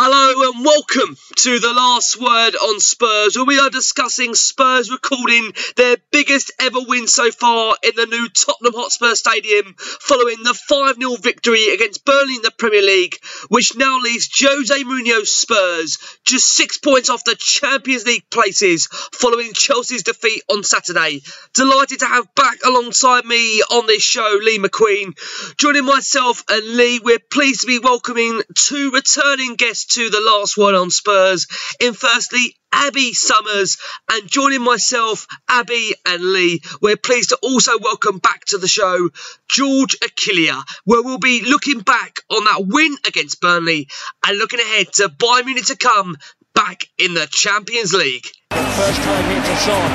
[0.00, 5.50] Hello and welcome to the last word on Spurs, where we are discussing Spurs recording
[5.74, 10.98] their biggest ever win so far in the new Tottenham Hotspur Stadium, following the 5
[11.00, 13.16] 0 victory against Burnley in the Premier League,
[13.48, 19.52] which now leaves Jose Mourinho's Spurs just six points off the Champions League places following
[19.52, 21.22] Chelsea's defeat on Saturday.
[21.54, 25.18] Delighted to have back alongside me on this show Lee McQueen.
[25.56, 30.56] Joining myself and Lee, we're pleased to be welcoming two returning guests to the last
[30.56, 31.46] one on Spurs.
[31.80, 33.78] In firstly, Abby Summers,
[34.10, 39.08] and joining myself, Abby and Lee, we're pleased to also welcome back to the show
[39.48, 43.88] George Achilia, where we'll be looking back on that win against Burnley
[44.26, 46.16] and looking ahead to Bayern Munich to come
[46.54, 48.26] back in the Champions League.
[48.50, 49.90] First time here to Son.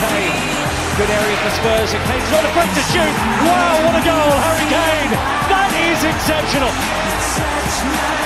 [0.00, 0.60] Kane.
[0.96, 3.14] Good area for Spurs, and Kane's not afraid to shoot.
[3.48, 5.12] Wow, what a goal, Harry Kane!
[5.48, 8.19] That is exceptional.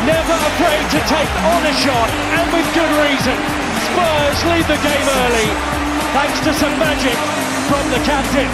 [0.00, 3.36] Never afraid to take on a shot, and with good reason.
[3.84, 5.48] Spurs lead the game early,
[6.16, 7.20] thanks to some magic
[7.68, 8.48] from the captain.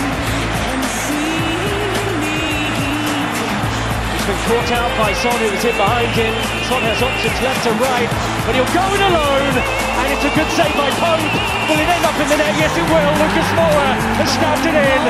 [4.10, 6.34] He's been caught out by Son, who was in behind him.
[6.66, 8.10] Son has options left and right,
[8.42, 11.30] but he'll go it alone, and it's a good save by Pope.
[11.70, 12.58] Will it end up in the net?
[12.58, 13.12] Yes, it will.
[13.22, 15.02] Lucas Moura has stabbed it in.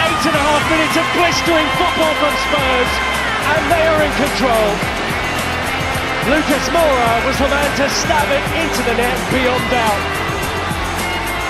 [0.00, 3.11] Eight and a half minutes of blistering football from Spurs
[3.42, 4.68] and they are in control.
[6.30, 10.02] Lucas Moura was the man to stab it into the net beyond doubt.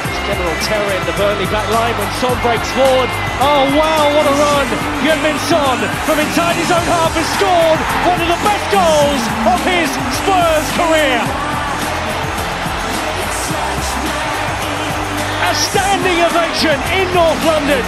[0.08, 3.10] It's General terror in the Burnley back line when Son breaks forward.
[3.44, 4.66] Oh wow, what a run!
[5.04, 5.76] Heung-min Son
[6.08, 10.69] from inside his own half has scored one of the best goals of his Spurs
[10.81, 11.20] career.
[15.42, 17.84] A standing ovation in North London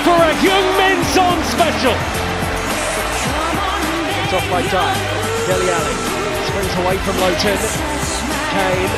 [0.00, 2.11] for a Heung-min Son special
[4.32, 4.96] off by Dier.
[5.44, 5.96] Dele Alli
[6.48, 7.60] springs away from Lowton.
[8.48, 8.92] Kane.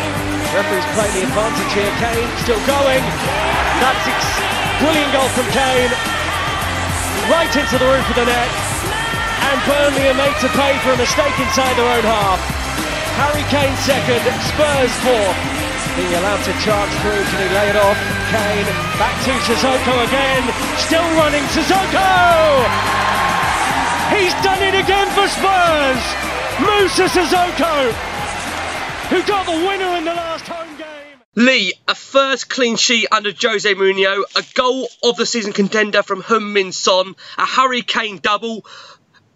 [0.54, 1.90] Referee's playing the advantage here.
[1.98, 3.02] Kane still going.
[3.82, 4.38] That's ex-
[4.78, 5.90] brilliant goal from Kane.
[7.26, 8.50] Right into the roof of the net.
[9.50, 12.38] And Burnley are made to pay for a mistake inside their own half.
[13.18, 14.22] Harry Kane second,
[14.54, 15.40] Spurs fourth.
[15.98, 17.98] Being allowed to charge through, can he lay it off?
[18.30, 18.70] Kane,
[19.02, 20.42] back to Sissoko again,
[20.78, 23.13] still running, Sissoko!
[24.14, 26.02] He's done it again for Spurs.
[26.60, 27.92] Moussa Sissoko,
[29.08, 31.18] who got the winner in the last home game.
[31.34, 36.22] Lee, a first clean sheet under Jose Mourinho, a goal of the season contender from
[36.22, 38.64] Heung-min Son, a Harry Kane double,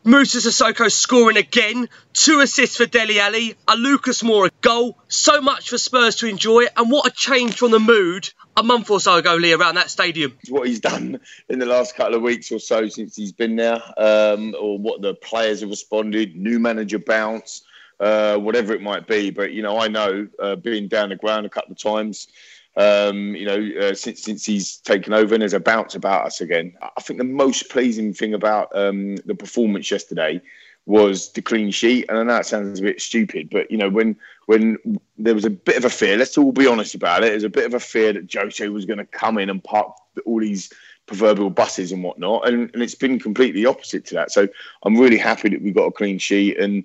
[0.05, 4.97] Moussa Sissoko scoring again, two assists for Dele Alli, a Lucas Moura goal.
[5.09, 8.91] So much for Spurs to enjoy, and what a change from the mood a month
[8.91, 10.37] or so ago, Lee, around that stadium.
[10.49, 13.81] What he's done in the last couple of weeks or so since he's been there,
[13.97, 17.63] um, or what the players have responded, new manager bounce,
[18.01, 19.31] uh, whatever it might be.
[19.31, 22.29] But you know, I know uh, being down the ground a couple of times.
[22.77, 26.41] Um, you know, uh, since since he's taken over and there's a bounce about us
[26.41, 26.75] again.
[26.81, 30.41] I think the most pleasing thing about um, the performance yesterday
[30.89, 32.07] was the clean sheet.
[32.09, 34.79] And I know it sounds a bit stupid, but you know, when when
[35.19, 37.51] there was a bit of a fear, let's all be honest about it, there's a
[37.51, 39.95] bit of a fear that Jose was going to come in and park
[40.25, 40.73] all these
[41.07, 44.33] proverbial buses and whatnot, and, and it's been completely opposite to that.
[44.33, 44.49] So
[44.85, 46.59] I'm really happy that we got a clean sheet.
[46.59, 46.85] And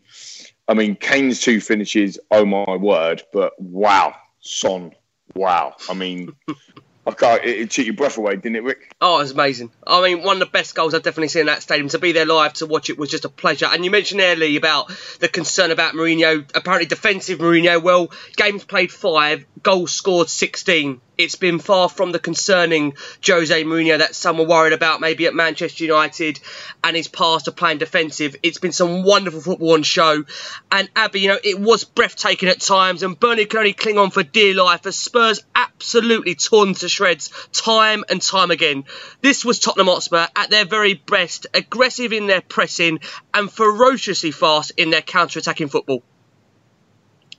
[0.68, 3.24] I mean, Kane's two finishes, oh my word!
[3.32, 4.92] But wow, Son,
[5.34, 5.76] wow!
[5.90, 6.36] I mean.
[7.06, 8.96] It, it took your breath away, didn't it, Rick?
[9.02, 9.72] Oh, it was amazing.
[9.86, 11.90] I mean, one of the best goals I've definitely seen in that stadium.
[11.90, 13.68] To be there live to watch it was just a pleasure.
[13.70, 17.82] And you mentioned earlier about the concern about Mourinho, apparently defensive Mourinho.
[17.82, 22.94] Well, games played five, goals scored 16 it's been far from the concerning
[23.26, 26.40] Jose Mourinho that some were worried about maybe at Manchester United
[26.84, 28.36] and his past of playing defensive.
[28.44, 30.24] It's been some wonderful football on show.
[30.72, 34.12] And Abby, you know, it was breathtaking at times and Burnley can only cling on
[34.12, 38.86] for dear life as Spurs absolutely torn to shreds time and time again.
[39.22, 43.00] This was Tottenham Hotspur at their very best, aggressive in their pressing
[43.34, 46.04] and ferociously fast in their counter-attacking football.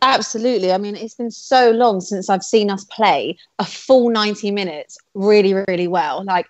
[0.04, 0.70] Absolutely.
[0.70, 4.98] I mean, it's been so long since I've seen us play a full 90 minutes
[5.14, 6.22] really, really well.
[6.24, 6.46] Like,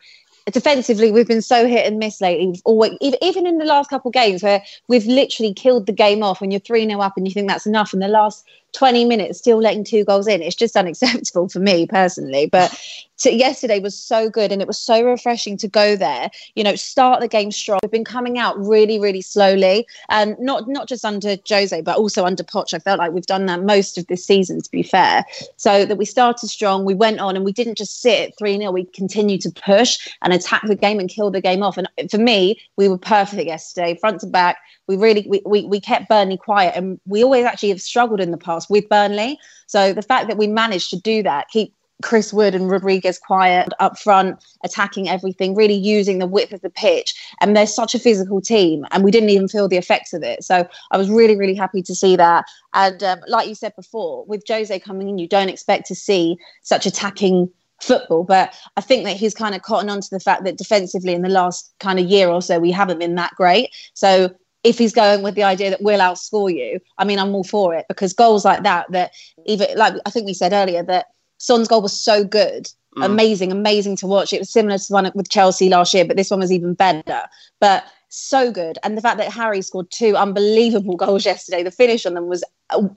[0.46, 2.48] defensively, we've been so hit and miss lately.
[2.48, 6.24] We've always, even in the last couple of games where we've literally killed the game
[6.24, 7.92] off when you're 3 0 up and you think that's enough.
[7.92, 10.42] And the last 20 minutes still letting two goals in.
[10.42, 12.46] It's just unacceptable for me personally.
[12.46, 12.78] But
[13.18, 16.74] to, yesterday was so good and it was so refreshing to go there, you know,
[16.74, 17.78] start the game strong.
[17.82, 19.86] We've been coming out really, really slowly.
[20.10, 22.74] And not not just under Jose, but also under Poch.
[22.74, 25.24] I felt like we've done that most of this season, to be fair.
[25.56, 28.58] So that we started strong, we went on and we didn't just sit at 3
[28.58, 31.78] 0, we continued to push and attack the game and kill the game off.
[31.78, 34.58] And for me, we were perfect yesterday, front to back.
[34.86, 38.30] We really we, we, we kept Burnley quiet and we always actually have struggled in
[38.30, 39.38] the past with Burnley.
[39.66, 43.68] So the fact that we managed to do that, keep Chris Wood and Rodriguez quiet
[43.80, 47.14] up front, attacking everything, really using the width of the pitch.
[47.40, 50.44] And they're such a physical team, and we didn't even feel the effects of it.
[50.44, 52.44] So I was really, really happy to see that.
[52.74, 56.36] And um, like you said before, with Jose coming in, you don't expect to see
[56.62, 57.50] such attacking
[57.80, 58.24] football.
[58.24, 61.22] But I think that he's kind of cotton on to the fact that defensively in
[61.22, 63.70] the last kind of year or so, we haven't been that great.
[63.94, 67.44] So if he's going with the idea that we'll outscore you, I mean, I'm all
[67.44, 69.12] for it because goals like that, that
[69.44, 71.06] even like I think we said earlier that
[71.38, 72.66] Son's goal was so good,
[72.96, 73.04] mm.
[73.04, 74.32] amazing, amazing to watch.
[74.32, 77.22] It was similar to one with Chelsea last year, but this one was even better.
[77.60, 82.06] But so good, and the fact that Harry scored two unbelievable goals yesterday, the finish
[82.06, 82.42] on them was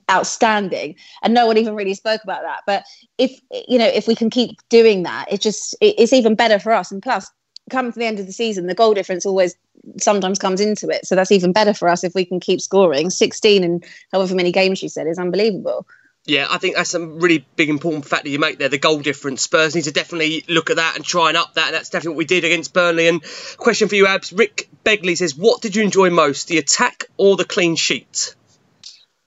[0.10, 2.62] outstanding, and no one even really spoke about that.
[2.66, 2.86] But
[3.18, 6.72] if you know, if we can keep doing that, it just it's even better for
[6.72, 6.94] us.
[6.94, 7.30] And plus,
[7.70, 9.56] come to the end of the season, the goal difference always
[10.00, 11.06] sometimes comes into it.
[11.06, 13.10] So that's even better for us if we can keep scoring.
[13.10, 15.86] 16 and however many games you said is unbelievable.
[16.26, 18.68] Yeah, I think that's a really big important factor you make there.
[18.68, 19.42] The goal difference.
[19.42, 21.68] Spurs need to definitely look at that and try and up that.
[21.68, 23.08] And that's definitely what we did against Burnley.
[23.08, 23.24] And
[23.56, 24.34] question for you, Abs.
[24.34, 28.36] Rick Begley says, "What did you enjoy most, the attack or the clean sheet?"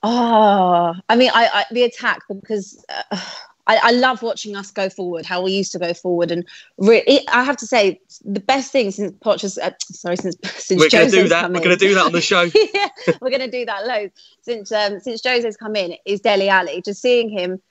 [0.02, 2.84] Oh, I mean, I, I the attack because.
[3.10, 3.19] Uh,
[3.70, 6.44] I, I, love watching us go forward, how we used to go forward, and
[6.76, 10.37] re- it, I have to say the best thing since Poch has, uh, sorry, since
[10.44, 11.52] since we're going to do that.
[11.52, 12.43] We're going to do that on the show.
[12.75, 12.88] yeah,
[13.20, 14.12] we're going to do that loads
[14.43, 15.94] since um, since Jose's come in.
[16.05, 17.62] Is Dele Alli just seeing him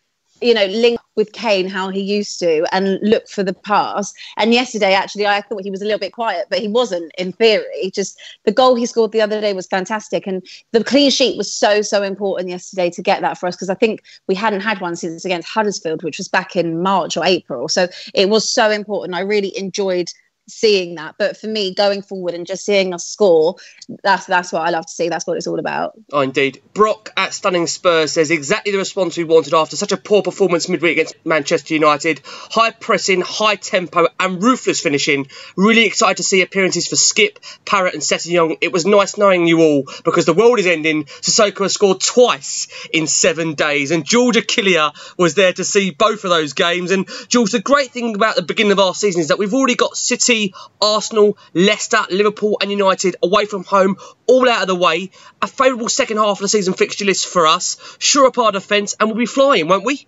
[0.42, 4.14] you know, link with Kane how he used to and look for the pass.
[4.38, 7.34] And yesterday, actually, I thought he was a little bit quiet, but he wasn't in
[7.34, 7.92] theory.
[7.94, 10.26] Just the goal he scored the other day was fantastic.
[10.28, 13.70] And the clean sheet was so, so important yesterday to get that for us because
[13.70, 17.26] I think we hadn't had one since against Huddersfield, which was back in March or
[17.26, 17.68] April.
[17.68, 19.16] So it was so important.
[19.16, 20.10] I really enjoyed
[20.50, 21.16] seeing that.
[21.18, 23.56] But for me, going forward and just seeing us score,
[24.04, 25.10] that's that's what I love to see.
[25.10, 25.94] That's what it's all about.
[26.12, 26.62] Oh, indeed.
[26.74, 30.68] Brock at Stunning Spurs says exactly the response we wanted after such a poor performance
[30.70, 32.22] midweek against Manchester United.
[32.26, 35.28] High pressing, high tempo, and ruthless finishing.
[35.56, 38.58] Really excited to see appearances for Skipp, Parrott, and Sessegnon.
[38.62, 41.06] It was nice knowing you all because the world is ending.
[41.06, 46.24] Sissoko has scored twice in seven days, and George Achillia was there to see both
[46.24, 46.92] of those games.
[46.92, 49.76] And George, the great thing about the beginning of our season is that we've already
[49.76, 50.39] got City
[50.82, 55.12] Arsenal, Leicester, Liverpool, and United away from home, all out of the way.
[55.42, 57.78] A favourable second half of the season fixture list for us.
[58.00, 60.08] Sure up our defence, and we'll be flying, won't we?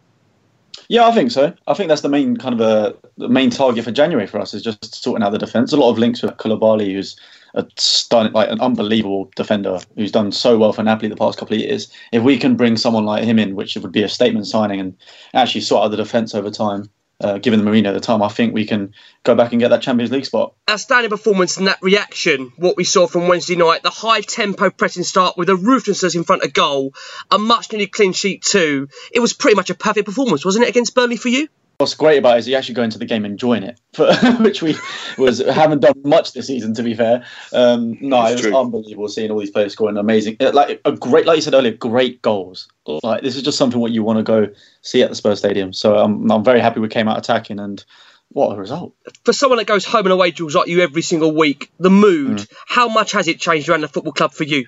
[0.88, 1.54] Yeah, I think so.
[1.68, 4.54] I think that's the main kind of a the main target for January for us
[4.54, 5.72] is just sorting out the defence.
[5.72, 7.16] A lot of links with Koulibaly, who's
[7.54, 11.56] a stunning, like an unbelievable defender who's done so well for Napoli the past couple
[11.56, 11.92] of years.
[12.12, 14.98] If we can bring someone like him in, which would be a statement signing, and
[15.34, 16.90] actually sort out the defence over time,
[17.22, 19.82] uh, given the Mourinho the time, I think we can go back and get that
[19.82, 20.54] Champions League spot.
[20.70, 25.04] Outstanding performance and that reaction, what we saw from Wednesday night, the high tempo pressing
[25.04, 26.94] start with the ruthlessness in front of goal,
[27.30, 28.88] a much needed clean sheet too.
[29.14, 31.48] It was pretty much a perfect performance, wasn't it, against Burnley for you?
[31.78, 34.62] What's great about it is you actually go into the game enjoying it, for, which
[34.62, 34.76] we
[35.18, 36.76] was haven't done much this season.
[36.76, 38.56] To be fair, um, no, That's it was true.
[38.56, 41.72] unbelievable seeing all these players scoring amazing, uh, like a great, like you said earlier,
[41.72, 42.68] great goals.
[42.86, 44.50] Like this is just something what you want to go
[44.82, 45.74] see at the Spurs Stadium.
[45.74, 47.84] So I'm I'm very happy we came out attacking and
[48.30, 48.94] What a result!
[49.26, 52.38] For someone that goes home and away drills like you every single week, the mood,
[52.38, 52.54] mm.
[52.66, 54.68] how much has it changed around the football club for you?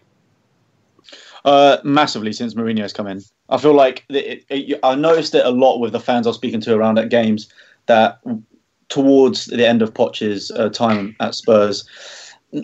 [1.46, 3.22] Uh, massively since Mourinho's come in.
[3.50, 6.38] I feel like it, it, I noticed it a lot with the fans I was
[6.38, 7.52] speaking to around at games
[7.86, 8.20] that
[8.90, 11.88] towards the end of Poch's uh, time at Spurs,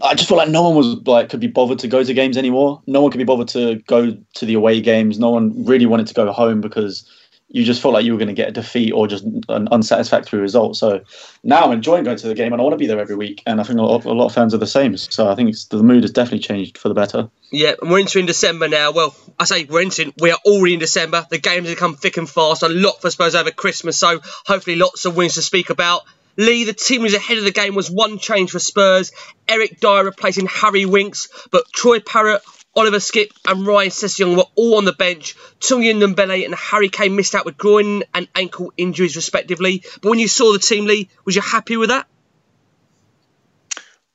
[0.04, 2.38] I just feel like no one was like could be bothered to go to games
[2.38, 2.82] anymore.
[2.86, 5.18] No one could be bothered to go to the away games.
[5.18, 7.10] No one really wanted to go home because
[7.52, 10.40] you just felt like you were going to get a defeat or just an unsatisfactory
[10.40, 10.76] result.
[10.76, 11.02] So
[11.44, 13.42] now I'm enjoying going to the game and I want to be there every week.
[13.48, 14.96] And I think a lot, a lot of fans are the same.
[14.98, 17.30] So I think the mood has definitely changed for the better.
[17.52, 18.92] Yeah, and we're entering December now.
[18.92, 21.26] Well, I say we're entering, we are already in December.
[21.28, 22.62] The games have come thick and fast.
[22.62, 23.98] A lot for Spurs over Christmas.
[23.98, 26.04] So hopefully lots of wins to speak about.
[26.40, 29.12] Lee, the team was ahead of the game, was one change for Spurs.
[29.46, 32.42] Eric Dier replacing Harry Winks, but Troy Parrott,
[32.74, 35.36] Oliver Skipp and Ryan Sessegnon were all on the bench.
[35.60, 39.84] Tanguy Ndombele and Harry Kane missed out with groin and ankle injuries, respectively.
[40.02, 42.08] But when you saw the team, Lee, was you happy with that?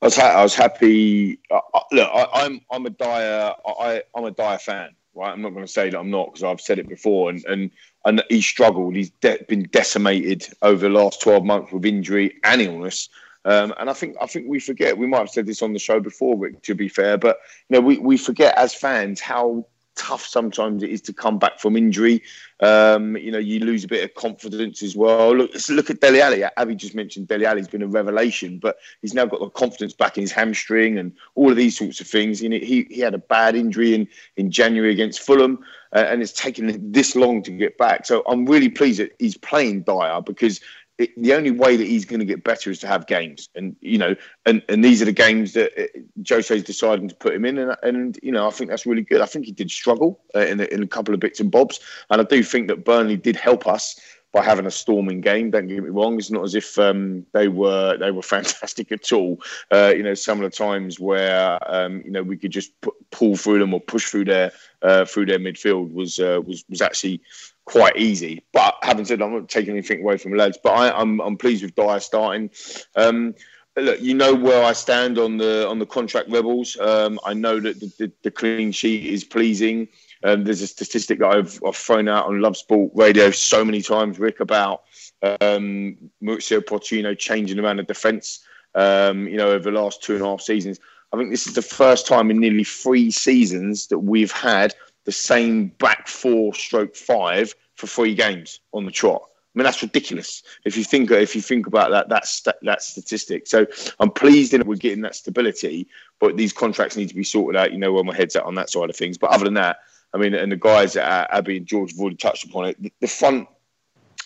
[0.01, 1.39] I was, ha- I was happy.
[1.51, 1.59] Uh,
[1.91, 5.31] look, I, am I'm, I'm a Dier I, I'm a Dier fan, right?
[5.31, 7.71] I'm not going to say that I'm not because I've said it before, and and
[8.05, 8.95] and he's struggled.
[8.95, 13.09] He's de- been decimated over the last 12 months with injury and illness.
[13.43, 14.97] Um, and I think I think we forget.
[14.97, 17.37] We might have said this on the show before, Rick, to be fair, but
[17.69, 19.65] you know we, we forget as fans how
[19.95, 22.21] tough sometimes it is to come back from injury.
[22.61, 25.35] Um, you know, you lose a bit of confidence as well.
[25.35, 26.43] Look, look at Dele Alli.
[26.43, 30.17] Abby just mentioned Dele Alli's been a revelation, but he's now got the confidence back
[30.17, 32.41] in his hamstring and all of these sorts of things.
[32.41, 35.59] You know, he, he had a bad injury in, in January against Fulham,
[35.93, 38.05] uh, and it's taken this long to get back.
[38.05, 40.61] So I'm really pleased that he's playing Dier because
[40.97, 43.75] it, the only way that he's going to get better is to have games, and
[43.81, 47.45] you know, and, and these are the games that uh, Jose's deciding to put him
[47.45, 49.21] in, and, and you know, I think that's really good.
[49.21, 52.21] I think he did struggle uh, in, in a couple of bits and bobs, and
[52.21, 53.99] I do think that Burnley did help us
[54.31, 55.49] by having a storming game.
[55.49, 59.11] Don't get me wrong; it's not as if um, they were they were fantastic at
[59.11, 59.41] all.
[59.71, 62.71] Uh, you know, some of the times where um, you know we could just
[63.11, 66.81] pull through them or push through their uh, through their midfield was uh, was was
[66.81, 67.21] actually
[67.65, 68.43] quite easy.
[68.53, 70.57] But having said, I'm not taking anything away from lads.
[70.63, 72.49] But I, am I'm, I'm pleased with Dier starting.
[72.95, 73.35] Um,
[73.75, 76.77] look, you know where I stand on the on the contract rebels.
[76.79, 79.87] Um, I know that the, the, the, clean sheet is pleasing.
[80.23, 83.81] Um, there's a statistic that I've, I've, thrown out on Love Sport Radio so many
[83.81, 84.83] times, Rick, about
[85.21, 88.45] um, Mauricio Pochettino changing around the defence.
[88.73, 90.79] Um, you know, over the last two and a half seasons.
[91.13, 95.11] I think this is the first time in nearly three seasons that we've had the
[95.11, 99.21] same back four stroke five for three games on the trot.
[99.23, 100.43] I mean that's ridiculous.
[100.65, 103.47] If you think if you think about that, that's that statistic.
[103.47, 103.65] So
[103.99, 105.87] I'm pleased that we're getting that stability,
[106.19, 107.71] but these contracts need to be sorted out.
[107.71, 109.17] You know where my head's at on that side of things.
[109.17, 109.77] But other than that,
[110.13, 112.77] I mean, and the guys at Abby and George have already touched upon it.
[112.99, 113.47] The front,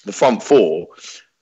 [0.06, 0.88] the front four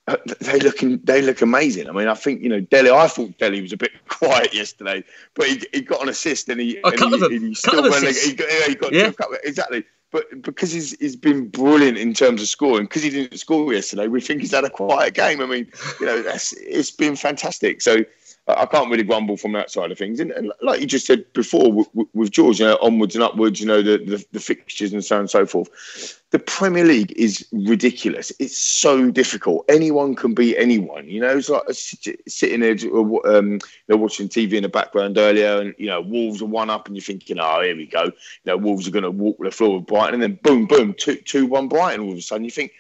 [0.08, 1.90] Uh, they look they look amazing.
[1.90, 2.92] I mean, I think you know Dele.
[2.92, 5.04] I thought Dele was a bit quiet yesterday,
[5.36, 8.34] but he, he got an assist and he, a and he, he still went, he
[8.34, 9.12] got, he got yeah.
[9.44, 9.84] exactly.
[10.10, 14.08] But because he's he's been brilliant in terms of scoring, because he didn't score yesterday,
[14.08, 15.42] we think he's had a quiet game.
[15.42, 17.82] I mean, you know, that's it's been fantastic.
[17.82, 18.06] So
[18.48, 20.22] I can't really grumble from that side of things.
[20.22, 23.60] And, and like you just said before with, with, George, you know, onwards and upwards,
[23.60, 26.22] you know, the, the, the fixtures and so on and so forth.
[26.32, 28.32] The Premier League is ridiculous.
[28.40, 29.66] It's so difficult.
[29.68, 31.10] Anyone can beat anyone.
[31.10, 35.62] You know, it's like sitting there, um, you know, watching TV in the background earlier,
[35.62, 38.04] and you know, Wolves are one up, and you're thinking, oh, here we go.
[38.04, 38.12] You
[38.46, 41.16] know, Wolves are going to walk the floor with Brighton, and then boom, boom, two,
[41.16, 42.02] two, one Brighton.
[42.02, 42.74] All of a sudden, you think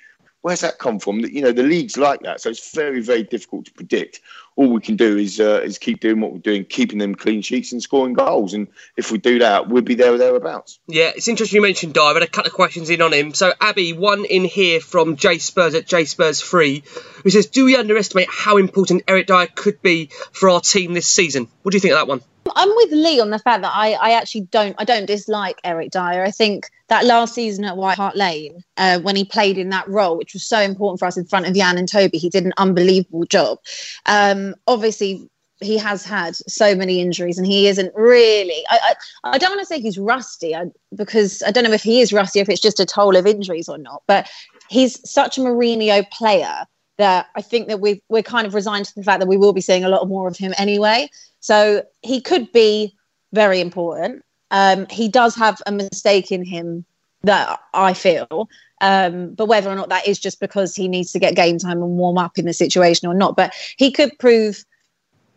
[0.47, 1.19] Where's that come from?
[1.19, 4.21] You know, the league's like that, so it's very, very difficult to predict.
[4.55, 7.41] All we can do is uh, is keep doing what we're doing, keeping them clean
[7.41, 8.53] sheets and scoring goals.
[8.53, 10.79] And if we do that, we'll be there or thereabouts.
[10.87, 12.03] Yeah, it's interesting you mentioned Dier.
[12.03, 13.33] I had a couple of questions in on him.
[13.33, 16.81] So, Abby, one in here from J Spurs at J Spurs Free,
[17.25, 21.07] who says, "Do we underestimate how important Eric Dier could be for our team this
[21.07, 22.21] season?" What do you think of that one?
[22.55, 25.91] I'm with Lee on the fact that I, I actually don't I don't dislike Eric
[25.91, 26.23] Dier.
[26.23, 29.87] I think that last season at White Hart Lane, uh, when he played in that
[29.87, 32.45] role, which was so important for us in front of Jan and Toby, he did
[32.45, 33.59] an unbelievable job.
[34.05, 38.63] Um, obviously, he has had so many injuries, and he isn't really.
[38.69, 41.83] I I, I don't want to say he's rusty I, because I don't know if
[41.83, 44.03] he is rusty, if it's just a toll of injuries or not.
[44.07, 44.29] But
[44.69, 46.65] he's such a Mourinho player
[46.97, 49.53] that I think that we we're kind of resigned to the fact that we will
[49.53, 51.09] be seeing a lot more of him anyway.
[51.39, 52.95] So he could be
[53.33, 54.23] very important.
[54.51, 56.85] Um, he does have a mistake in him
[57.23, 58.49] that I feel,
[58.81, 61.81] um, but whether or not that is just because he needs to get game time
[61.81, 64.63] and warm up in the situation or not, but he could prove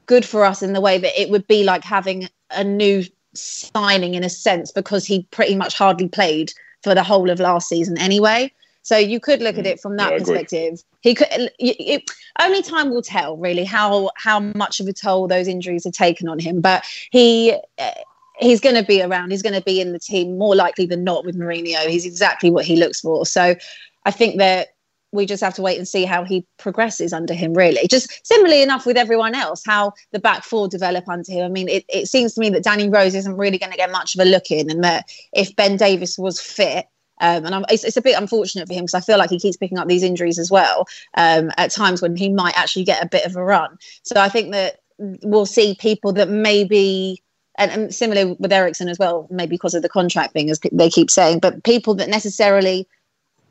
[0.06, 4.14] good for us in the way that it would be like having a new signing
[4.14, 6.52] in a sense because he pretty much hardly played
[6.82, 8.52] for the whole of last season anyway.
[8.82, 10.82] So you could look at it from that Yeah, perspective.
[11.00, 11.28] He could.
[11.30, 12.10] It, it,
[12.40, 16.28] only time will tell, really, how how much of a toll those injuries have taken
[16.28, 16.60] on him.
[16.60, 17.56] But he.
[17.78, 17.90] Uh,
[18.38, 19.32] He's going to be around.
[19.32, 21.86] He's going to be in the team more likely than not with Mourinho.
[21.88, 23.26] He's exactly what he looks for.
[23.26, 23.54] So
[24.06, 24.68] I think that
[25.12, 27.86] we just have to wait and see how he progresses under him, really.
[27.86, 31.44] Just similarly enough with everyone else, how the back four develop under him.
[31.44, 33.90] I mean, it, it seems to me that Danny Rose isn't really going to get
[33.90, 36.86] much of a look in, and that if Ben Davies was fit,
[37.20, 39.38] um, and I'm, it's, it's a bit unfortunate for him because I feel like he
[39.38, 40.86] keeps picking up these injuries as well
[41.16, 43.78] um, at times when he might actually get a bit of a run.
[44.02, 47.22] So I think that we'll see people that maybe
[47.58, 50.70] and, and similarly with Eriksen as well, maybe because of the contract thing, as pe-
[50.72, 52.88] they keep saying, but people that necessarily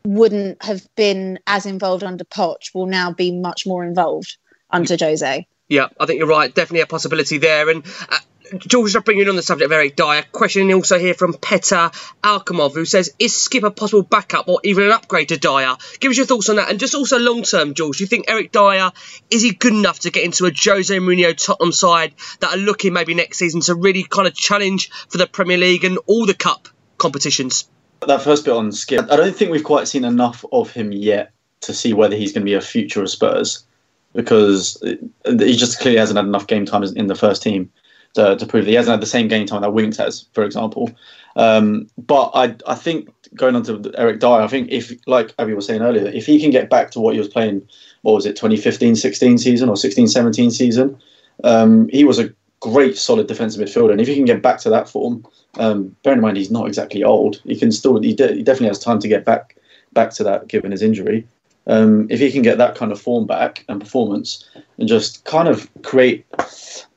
[0.05, 4.38] wouldn't have been as involved under Poch will now be much more involved
[4.71, 5.47] under Jose.
[5.69, 6.53] Yeah, I think you're right.
[6.53, 7.69] Definitely a possibility there.
[7.69, 8.17] And uh,
[8.57, 10.23] George, just bringing on the subject of Eric Dier.
[10.31, 11.91] Question also here from Petar
[12.23, 16.09] Alkamov, who says, "Is Skipp a possible backup or even an upgrade to Dier?" Give
[16.09, 17.97] us your thoughts on that, and just also long term, George.
[17.97, 18.91] Do you think Eric Dier
[19.29, 22.93] is he good enough to get into a Jose Mourinho Tottenham side that are looking
[22.93, 26.33] maybe next season to really kind of challenge for the Premier League and all the
[26.33, 27.69] cup competitions?
[28.07, 31.31] That first bit on Skipp, I don't think we've quite seen enough of him yet
[31.61, 33.65] to see whether he's going to be a future of Spurs
[34.13, 34.82] because
[35.25, 37.72] he just clearly hasn't had enough game time in the first team
[38.16, 40.44] to, to prove that he hasn't had the same game time that Winks has, for
[40.44, 40.92] example.
[41.36, 45.54] Um, but I, I think going on to Eric Dier, I think if, like Abby
[45.54, 47.68] was saying earlier, if he can get back to what he was playing,
[48.01, 51.00] what was it, 2015 16 season or 16 17 season,
[51.44, 53.92] um, he was a great, solid defensive midfielder.
[53.92, 55.25] And if he can get back to that form,
[55.58, 58.68] um, bearing in mind he's not exactly old, he can still, he, de- he definitely
[58.68, 59.56] has time to get back
[59.94, 61.28] back to that given his injury.
[61.69, 64.43] Um, if he can get that kind of form back and performance
[64.79, 66.25] and just kind of create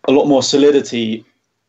[0.08, 1.24] a lot more solidity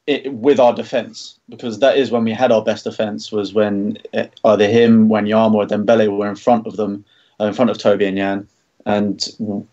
[0.09, 3.97] i with our defence, because that is when we had our best defence was when
[4.13, 7.05] uh, either him, Wanyama or Dembele were in front of them,
[7.39, 8.47] uh, in front of Toby and Jan,
[8.85, 9.29] and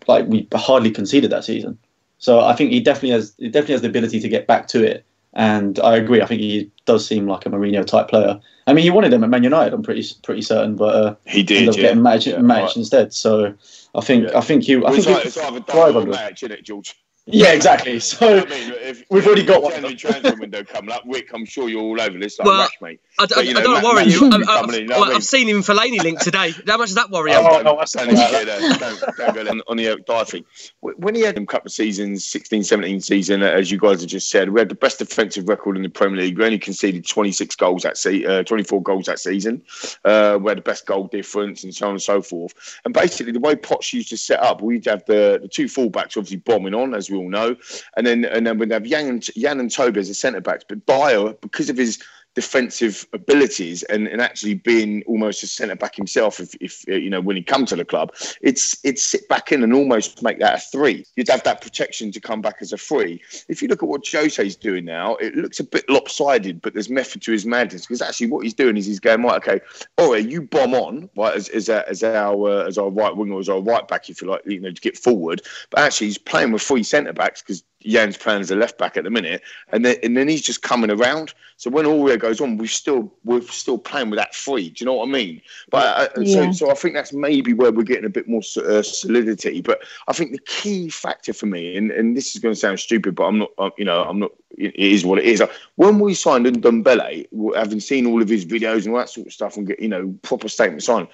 [0.07, 1.77] like we hardly conceded that season.
[2.17, 4.83] So I think he definitely has he definitely has the ability to get back to
[4.83, 5.05] it.
[5.33, 6.21] And I agree.
[6.21, 8.39] I think he does seem like a Mourinho type player.
[8.67, 9.73] I mean, he wanted him at Man United.
[9.73, 11.81] I'm pretty pretty certain, but uh, He did, ended up yeah.
[11.83, 12.77] getting matched, Yeah, matched right.
[12.77, 13.13] instead.
[13.13, 13.53] So
[13.95, 14.37] I think Yeah.
[14.37, 16.63] I think you I Well, think it's, like, it's either thrive under match, isn't it,
[16.65, 17.00] George?
[17.27, 17.99] Yeah, exactly.
[18.11, 19.71] So I mean, if, we've already got one.
[19.73, 21.05] January transfer window coming up.
[21.05, 22.99] Wick, I'm sure you're all over this like Well, rash, mate.
[23.19, 24.13] I, I, But, you I know, don't Matt- worry Matt you.
[24.13, 25.15] I, Shelby I, coming in, you know I've, what I mean?
[25.17, 26.51] I've seen him in Fellaini link today.
[26.67, 27.37] How much does that worry you?
[27.37, 28.45] Oh, no, that's Don't not go right.
[28.45, 28.59] there.
[28.79, 30.45] Don't, don't go on, on the Eric Dier thing.
[30.81, 34.09] When he had a couple of seasons, 16, 17 season, uh, as you guys have
[34.09, 36.37] just said, we had the best defensive record in the Premier League.
[36.39, 39.61] We only conceded 26 goals that se- uh, 24 goals that season.
[40.03, 42.53] Uh, we had the best goal difference and so on and so forth.
[42.83, 46.17] And basically, the way Poch used to set up, we'd have the, the two fullbacks
[46.17, 47.55] obviously bombing on, as we all know,
[47.95, 50.65] and then and then we'd have Jan and, Jan and Toby as the centre backs.
[50.67, 52.01] But Dier, because of his
[52.35, 57.09] defensive abilities and, and actually being almost a centre back himself if, if uh, you
[57.09, 60.39] know when he come to the club it's it's sit back in and almost make
[60.39, 61.05] that a three.
[61.15, 63.21] You'd have that protection to come back as a three.
[63.49, 66.89] If you look at what Jose's doing now it looks a bit lopsided but there's
[66.89, 69.59] method to his madness because actually what he's doing is he's going right okay
[69.97, 73.15] all right you bomb on right as, as, our, as our uh, as our right
[73.15, 75.41] winger or as our right back if you like you know to get forward.
[75.69, 78.97] But actually he's playing with three centre backs because Jan's playing as a left back
[78.97, 79.41] at the minute,
[79.71, 81.33] and then and then he's just coming around.
[81.57, 84.69] So when Aurier goes on, we've still we're still playing with that three.
[84.69, 85.41] Do you know what I mean?
[85.69, 86.51] But uh, Yeah.
[86.51, 89.61] so so I think that's maybe where we're getting a bit more uh, solidity.
[89.61, 92.79] But I think the key factor for me, and, and this is going to sound
[92.79, 93.51] stupid, but I'm not.
[93.57, 94.31] uh, You know, I'm not.
[94.57, 95.41] It is what it is.
[95.75, 99.33] When we signed Ndombele, having seen all of his videos and all that sort of
[99.33, 101.07] stuff, and get you know proper statements on.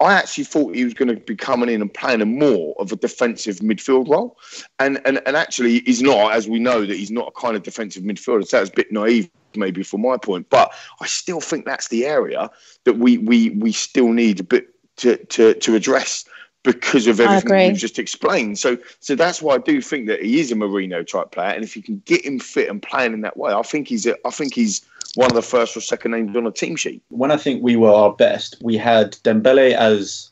[0.00, 2.90] I actually thought he was going to be coming in and playing a more of
[2.90, 4.38] a defensive midfield role,
[4.78, 7.62] and and and actually he's not, as we know that he's not a kind of
[7.62, 8.46] defensive midfielder.
[8.46, 12.06] So that's a bit naive, maybe from my point, but I still think that's the
[12.06, 12.50] area
[12.84, 16.24] that we we we still need a bit to to to address
[16.62, 18.58] because of everything you've just explained.
[18.58, 21.62] So so that's why I do think that he is a Mourinho type player, and
[21.62, 24.16] if you can get him fit and playing in that way, I think he's a,
[24.26, 24.82] I think he's
[25.14, 27.02] one of the first or second names on a team sheet.
[27.08, 30.30] when I think we were our best, we had Dembele as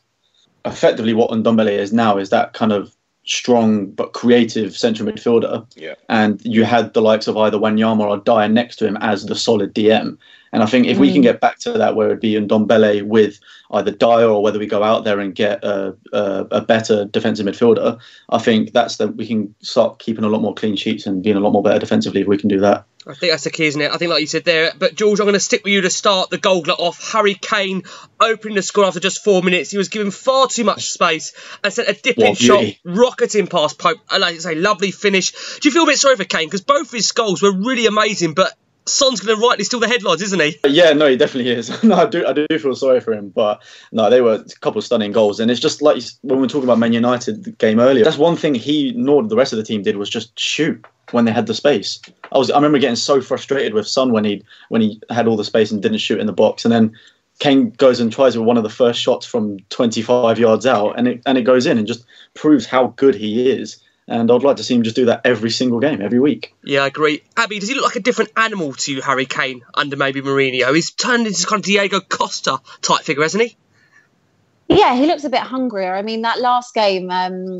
[0.65, 5.65] effectively what Ndombele is now is that kind of strong but creative central midfielder.
[5.75, 5.95] Yeah.
[6.09, 9.35] And you had the likes of either Wanyama or Dier next to him as the
[9.35, 10.17] solid DM.
[10.51, 11.25] And I think if we can mm.
[11.25, 13.39] get back to that, where it'd be Ndombele with
[13.71, 17.45] either Dier or whether we go out there and get a, a, a better defensive
[17.45, 21.21] midfielder, I think that's that we can start keeping a lot more clean sheets and
[21.21, 22.85] being a lot more better defensively if we can do that.
[23.07, 23.91] I think that's the key, isn't it?
[23.91, 24.73] I think, like you said there.
[24.77, 27.11] But George, I'm going to stick with you to start the goal off.
[27.13, 27.83] Harry Kane
[28.19, 29.71] opening the score after just four minutes.
[29.71, 31.33] He was given far too much space
[31.63, 33.99] and sent a dipping shot, rocketing past Pope.
[34.11, 35.31] And like I say, lovely finish.
[35.59, 38.33] Do you feel a bit sorry for Kane because both his goals were really amazing,
[38.33, 38.53] but
[38.85, 40.57] Son's going to rightly steal the headlines, isn't he?
[40.63, 41.83] Uh, yeah, no, he definitely is.
[41.83, 44.79] no, I do, I do feel sorry for him, but no, they were a couple
[44.79, 47.79] of stunning goals, and it's just like when we were talking about Man United game
[47.79, 48.03] earlier.
[48.03, 51.25] That's one thing he nor the rest of the team did was just shoot when
[51.25, 51.99] they had the space.
[52.31, 55.37] I was, I remember getting so frustrated with Son when he when he had all
[55.37, 56.95] the space and didn't shoot in the box, and then
[57.39, 61.07] Kane goes and tries with one of the first shots from 25 yards out, and
[61.07, 63.81] it and it goes in and just proves how good he is.
[64.07, 66.55] And I'd like to see him just do that every single game, every week.
[66.63, 67.21] Yeah, I agree.
[67.37, 70.73] Abby, does he look like a different animal to you, Harry Kane, under maybe Mourinho?
[70.73, 73.55] He's turned into kind of Diego Costa type figure, hasn't he?
[74.67, 75.93] Yeah, he looks a bit hungrier.
[75.93, 77.59] I mean, that last game, um,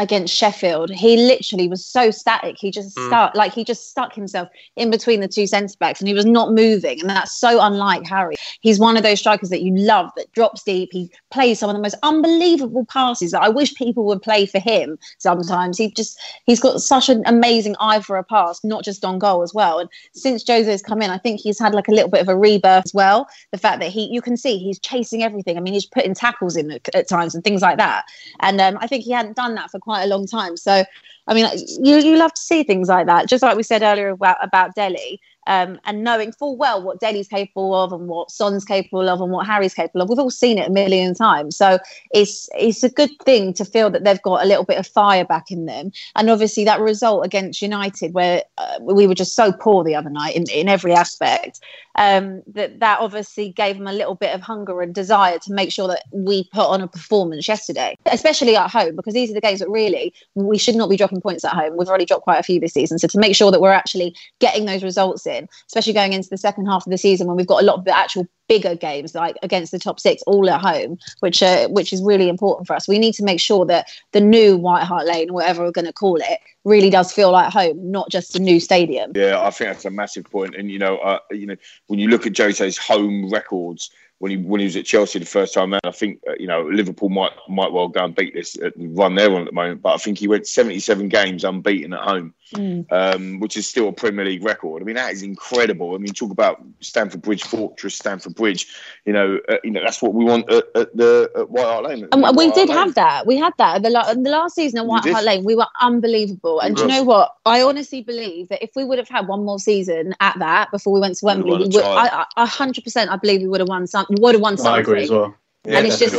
[0.00, 2.56] against Sheffield, he literally was so static.
[2.58, 3.06] He just mm.
[3.06, 6.24] stuck, like he just stuck himself in between the two centre backs, and he was
[6.24, 7.00] not moving.
[7.00, 8.34] And that's so unlike Harry.
[8.60, 10.88] He's one of those strikers that you love that drops deep.
[10.92, 14.58] He plays some of the most unbelievable passes that I wish people would play for
[14.58, 14.98] him.
[15.18, 19.18] Sometimes he just he's got such an amazing eye for a pass, not just on
[19.18, 19.78] goal as well.
[19.78, 22.36] And since Jose's come in, I think he's had like a little bit of a
[22.36, 23.28] rebirth as well.
[23.52, 25.58] The fact that he, you can see he's chasing everything.
[25.58, 28.04] I mean, he's putting tackles in at, at times and things like that.
[28.40, 30.56] And um, I think he hadn't done that for quite a long time.
[30.56, 30.84] So,
[31.26, 31.46] I mean,
[31.82, 33.28] you you love to see things like that.
[33.28, 37.28] Just like we said earlier about about Dele, um, and knowing full well what Dele's
[37.28, 40.08] capable of and what Son's capable of and what Harry's capable of.
[40.08, 41.56] We've all seen it a million times.
[41.56, 41.78] So
[42.12, 45.24] it's it's a good thing to feel that they've got a little bit of fire
[45.24, 45.92] back in them.
[46.16, 50.10] And obviously that result against United, where uh, we were just so poor the other
[50.10, 51.60] night in, in every aspect,
[51.96, 55.72] um, that that obviously gave them a little bit of hunger and desire to make
[55.72, 59.40] sure that we put on a performance yesterday, especially at home, because these are the
[59.40, 61.76] games that really we should not be dropping points at home.
[61.76, 62.98] We've already dropped quite a few this season.
[62.98, 65.26] So to make sure that we're actually getting those results
[65.66, 67.84] especially going into the second half of the season when we've got a lot of
[67.84, 71.92] the actual bigger games like against the top six all at home which uh, which
[71.92, 75.06] is really important for us we need to make sure that the new white hart
[75.06, 78.40] lane whatever we're going to call it really does feel like home not just a
[78.40, 80.52] new stadium yeah i think that's a massive point.
[80.52, 83.90] point and you know uh, you know when you look at jose's home records
[84.20, 85.80] when he when he was at Chelsea the first time around.
[85.84, 89.14] I think uh, you know Liverpool might might well go and beat this uh, run
[89.14, 89.82] they're on at the moment.
[89.82, 92.86] But I think he went 77 games unbeaten at home, mm.
[92.92, 94.82] um, which is still a Premier League record.
[94.82, 95.94] I mean that is incredible.
[95.94, 98.66] I mean talk about Stamford Bridge fortress, Stamford Bridge.
[99.04, 101.84] You know uh, you know that's what we want at, at the at White Hart
[101.84, 102.08] Lane.
[102.12, 103.26] And we White did have that.
[103.26, 105.44] We had that the, la- the last season at White Hart Lane.
[105.44, 106.60] We were unbelievable.
[106.60, 107.34] And do you know what?
[107.44, 110.92] I honestly believe that if we would have had one more season at that before
[110.92, 113.86] we went to Wembley, we would, I, I, 100% I believe we would have won
[113.86, 114.74] some would have won something.
[114.74, 115.34] I agree as well.
[115.64, 116.14] Yeah, and it's just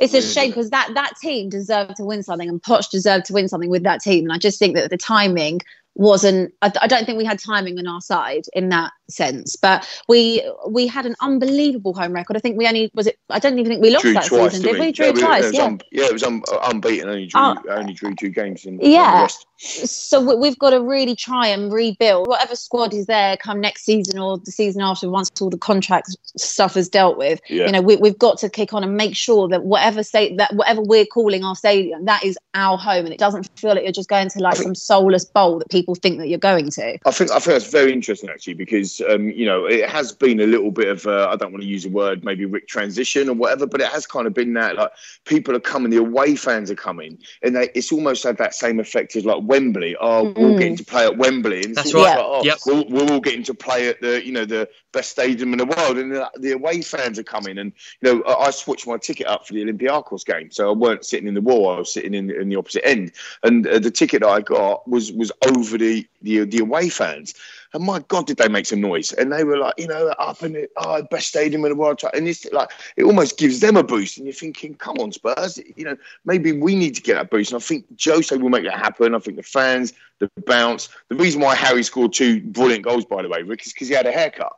[0.00, 3.32] it's a shame because that that team deserved to win something and Poch deserved to
[3.32, 5.60] win something with that team and I just think that the timing
[5.94, 9.86] wasn't I, I, don't think we had timing on our side in that sense but
[10.08, 12.36] we we had an unbelievable home record.
[12.36, 14.52] I think we only was it i don't even think we lost drew that twice,
[14.52, 14.92] season did we, we?
[14.92, 15.64] drew yeah, twice yeah.
[15.64, 19.26] un, yeah it was un, unbeaten only drew uh, only drew two games in yeah.
[19.58, 22.26] so we've got to really try and rebuild.
[22.26, 26.16] Whatever squad is there come next season or the season after once all the contract
[26.36, 27.66] stuff is dealt with yeah.
[27.66, 30.54] you know we, have got to kick on and make sure that whatever state that
[30.54, 33.92] whatever we're calling our stadium that is our home and it doesn't feel like you're
[33.92, 36.98] just going to like some soulless bowl that people think that you're going to.
[37.04, 40.40] I think i think that's very interesting actually because um, you know it has been
[40.40, 43.34] a little bit of I don't want to use a word maybe Rick transition or
[43.34, 44.92] whatever but it has kind of been that like
[45.24, 48.80] people are coming the away fans are coming and they, it's almost had that same
[48.80, 49.96] effect as like Wembley.
[50.00, 50.38] Oh, mm.
[50.38, 52.16] we're all getting to play at Wembley, and that's right.
[52.16, 52.58] Like, oh, yep.
[52.66, 55.66] we're, we're, all getting to play at the you know the best stadium in the
[55.66, 57.58] world, and the, the, away fans are coming.
[57.58, 61.04] And you know, I, switched my ticket up for the Olympiacos game, so I weren't
[61.04, 63.12] sitting in the wall; I was sitting in, in the opposite end.
[63.42, 67.34] And uh, the ticket I got was was over the the, the away fans.
[67.72, 69.12] And my God, did they make some noise?
[69.12, 72.02] And they were like, you know, up in the oh, best stadium in the world.
[72.12, 74.16] And it's like, it almost gives them a boost.
[74.16, 77.52] And you're thinking, come on, Spurs, you know, maybe we need to get that boost.
[77.52, 79.14] And I think Jose will make that happen.
[79.14, 80.88] I think the fans, the bounce.
[81.08, 83.94] The reason why Harry scored two brilliant goals, by the way, Rick, is because he
[83.94, 84.52] had a haircut.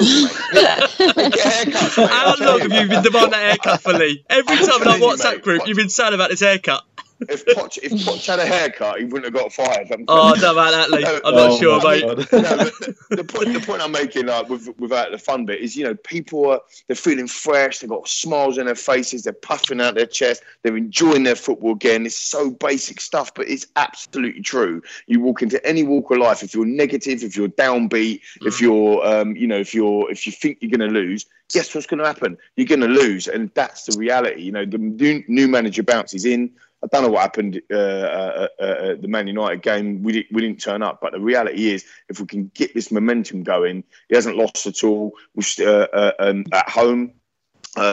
[0.00, 0.28] You,
[2.06, 4.24] How long have you been demanding that haircut for, Lee?
[4.30, 6.82] Every time in our WhatsApp mate, group, you've been sad about this haircut
[7.20, 9.90] if Poch, if Poch had a haircut, he wouldn't have got fired.
[9.90, 11.04] I'm oh, don't about that, Lee.
[11.24, 12.04] I'm not oh, sure, mate.
[12.04, 15.76] No, the, the, point, the point I'm making, like, with, without the fun bit, is
[15.76, 17.78] you know people are they're feeling fresh.
[17.78, 19.22] They've got smiles on their faces.
[19.22, 20.42] They're puffing out their chest.
[20.62, 22.06] They're enjoying their football again.
[22.06, 24.82] It's so basic stuff, but it's absolutely true.
[25.06, 28.46] You walk into any walk of life, if you're negative, if you're downbeat, mm.
[28.46, 31.74] if you're, um, you know, if you're, if you think you're going to lose, guess
[31.74, 32.36] what's going to happen?
[32.56, 34.42] You're going to lose, and that's the reality.
[34.42, 36.50] You know, the new, new manager bounces in
[36.82, 40.02] I don't know what happened uh, uh, uh, uh, the Man United game.
[40.02, 42.92] We, did, we didn't turn up, but the reality is, if we can get this
[42.92, 45.14] momentum going, he hasn't lost at all.
[45.34, 47.14] We're uh, uh, um, at home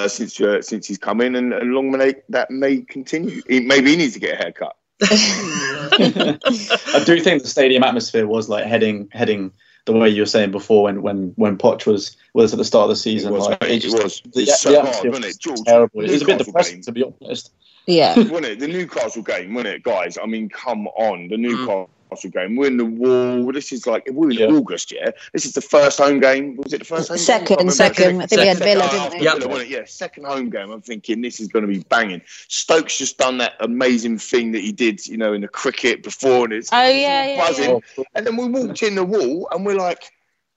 [0.08, 3.42] since since he's come in, and, and long may that may continue.
[3.48, 4.76] He, maybe he needs to get a haircut.
[5.02, 9.52] I do think the stadium atmosphere was like heading heading
[9.86, 12.84] the way you were saying before when when when Poch was was at the start
[12.84, 13.32] of the season.
[13.32, 14.22] It was, like, mate, it just- was.
[14.34, 15.60] the- It's so the hard, atmosphere wasn't it, George?
[15.66, 16.02] Terrible.
[16.02, 16.82] It was a bit Newcastle depressing game.
[16.84, 17.52] to be honest.
[17.88, 18.16] Yeah.
[18.18, 18.60] wasn't it?
[18.60, 20.18] The Newcastle game, wasn't it, guys?
[20.22, 21.42] I mean, come on, the mm.
[21.42, 21.90] Newcastle
[22.24, 22.56] game.
[22.56, 23.52] We're in the wall.
[23.52, 24.48] This is like we're in Yeah.
[24.48, 25.12] August, yeah.
[25.34, 26.56] This is the first home game.
[26.58, 27.24] Was it the first home game?
[27.26, 28.22] Second, I second.
[28.22, 29.26] I think we had Villa, didn't we?
[29.26, 29.36] Yep.
[29.46, 29.68] wasn't it?
[29.70, 30.72] Yeah, second home game.
[30.72, 32.22] I'm thinking this is going to be banging.
[32.48, 36.46] Stokes just done that amazing thing that he did, you know, in the cricket before,
[36.46, 37.82] and it's Oh, yeah, yeah, buzzing.
[37.98, 38.04] yeah.
[38.16, 40.12] And then we walked in the wall, and we're like.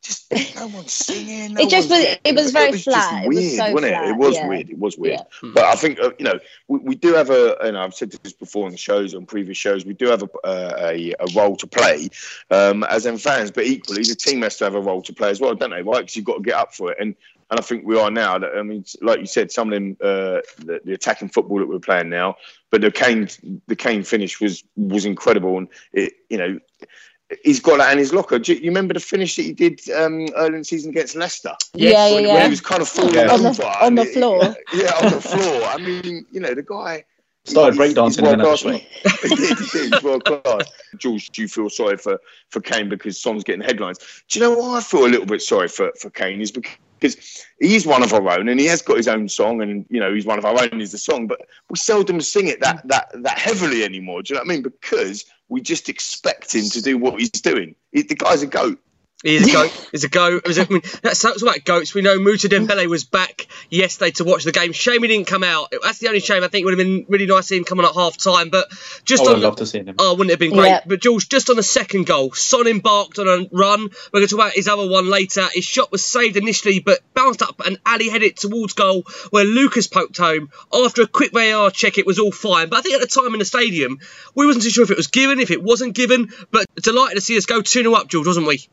[0.09, 1.53] Just no one's singing.
[1.55, 3.25] no It just was- it was very just flat.
[3.25, 3.97] It was weird, so wasn't it?
[3.97, 4.49] flat, It was yeah.
[4.49, 4.71] weird.
[4.71, 5.21] It was weird.
[5.43, 5.51] Yeah.
[5.53, 7.59] But I think uh, you know we, we do have a.
[7.61, 9.85] And I've said this before on shows, on previous shows.
[9.85, 12.09] We do have a uh, a, a role to play
[12.51, 15.29] um, as in fans, but equally the team has to have a role to play
[15.31, 15.83] as well, don't they?
[15.83, 16.01] Right?
[16.01, 16.99] Because you've got to get up for it.
[17.01, 17.15] And
[17.51, 18.37] and I think we are now.
[18.37, 21.79] I mean, like you said, some of them uh, the, the attacking football that we're
[21.81, 22.37] playing now.
[22.71, 23.29] But the Kane
[23.67, 26.59] the Kane finish was was incredible, and it you know.
[27.45, 28.39] He's got that in his locker.
[28.39, 31.15] Do you, you remember the finish that he did um, early in the season against
[31.15, 31.53] Leicester?
[31.75, 32.45] Yeah, yeah, when, when yeah.
[32.45, 33.33] he was kind of falling Yeah.
[33.33, 34.43] On the- over on the and it- floor.
[34.75, 35.65] yeah, on the floor.
[35.65, 37.05] I mean, you know, the guy
[37.45, 38.87] Started he's- breakdancing he's in world class, that, mate.
[39.23, 40.03] he did, he did.
[40.03, 40.71] World class.
[40.97, 42.19] Jules, do you feel sorry for
[42.51, 43.99] for Kane because Son's getting headlines?
[44.29, 47.45] Do you know why I feel a little bit sorry for for Kane is because
[47.61, 50.13] he's one of our own and he has got his own song and you know
[50.15, 53.11] he's one of our own is the song, but we seldom sing it that that
[53.23, 54.23] that heavily anymore.
[54.23, 54.63] Do you know what I mean?
[54.63, 57.75] Because we just expect him to do what he's doing.
[57.93, 58.79] He, the guy's a goat.
[59.25, 59.89] He is a goat.
[59.91, 60.43] He's a goat.
[60.45, 61.93] It was, I mean, that's, that's about goats.
[61.93, 64.73] We know Mousa Dembele was back yesterday to watch the game.
[64.73, 65.73] Shame he didn't come out.
[65.83, 66.45] That's the only shame.
[66.45, 68.51] I think it would have been really nice to see him coming at half time.
[68.51, 68.69] But
[69.05, 69.97] just oh, I would on have to see him.
[69.99, 70.69] Oh, wouldn't it have been great?
[70.69, 70.83] Yeah.
[70.87, 73.89] But Jules, just on the second goal, Son embarked on a run.
[74.13, 75.49] We're going to talk about his other one later.
[75.53, 79.45] His shot was saved initially, but bounced up and Alli headed it towards goal where
[79.45, 80.51] Lucas poked home.
[80.73, 82.69] After a quick VAR check, it was all fine.
[82.69, 83.99] But I think at the time in the stadium,
[84.37, 86.33] we wasn't too sure if it was given, if it wasn't given.
[86.53, 88.69] But delighted to see us go 2 0 up, George, wasn't we?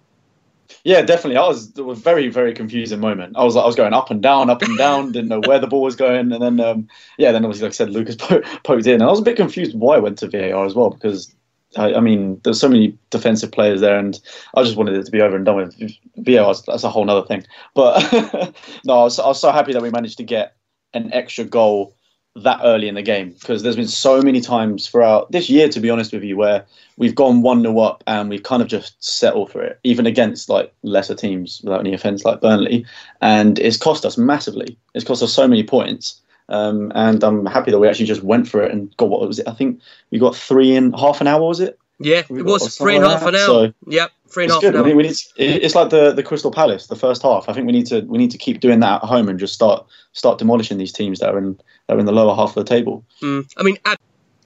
[0.84, 1.38] Yeah, definitely.
[1.38, 3.36] I was it was very very confusing moment.
[3.38, 5.68] I was I was going up and down, up and down, didn't know where the
[5.68, 8.88] ball was going, and then um, yeah, then obviously like I said, Lucas po- poked
[8.88, 11.34] in, and I was a bit confused why I went to VAR as well because.
[11.78, 14.18] I, I mean, there's so many defensive players there, and
[14.56, 15.76] I just wanted it to be over and done with.
[16.16, 17.46] VAR, that's a whole other thing.
[17.74, 18.02] But
[18.86, 20.56] no, I was, I was so happy that we managed to get
[20.94, 21.94] an extra goal
[22.38, 25.80] that early in the game because there's been so many times throughout this year, to
[25.80, 26.66] be honest with you, where
[26.98, 30.50] we've gone 1 0 up and we've kind of just settled for it, even against
[30.50, 32.86] like lesser teams without any offence like Burnley.
[33.22, 34.78] And it's cost us massively.
[34.94, 36.22] It's cost us so many points.
[36.50, 39.40] Um, and I'm happy that we actually just went for it and got what was
[39.40, 39.48] it?
[39.48, 39.80] I think
[40.12, 41.80] we got three in half an hour, was it?
[42.00, 43.62] Yeah, We it was three and a half an hour.
[43.68, 44.76] that, Yep, three and a It's good.
[44.76, 44.88] an I hour.
[44.88, 45.12] mean, we need.
[45.38, 47.48] it- It's like the the Crystal Palace, the first half.
[47.48, 49.54] I think we need to we need to keep doing that at home and just
[49.54, 52.66] start start demolishing these teams that are in that are in the lower half of
[52.66, 53.06] the table.
[53.22, 53.48] Mm.
[53.58, 53.78] I mean,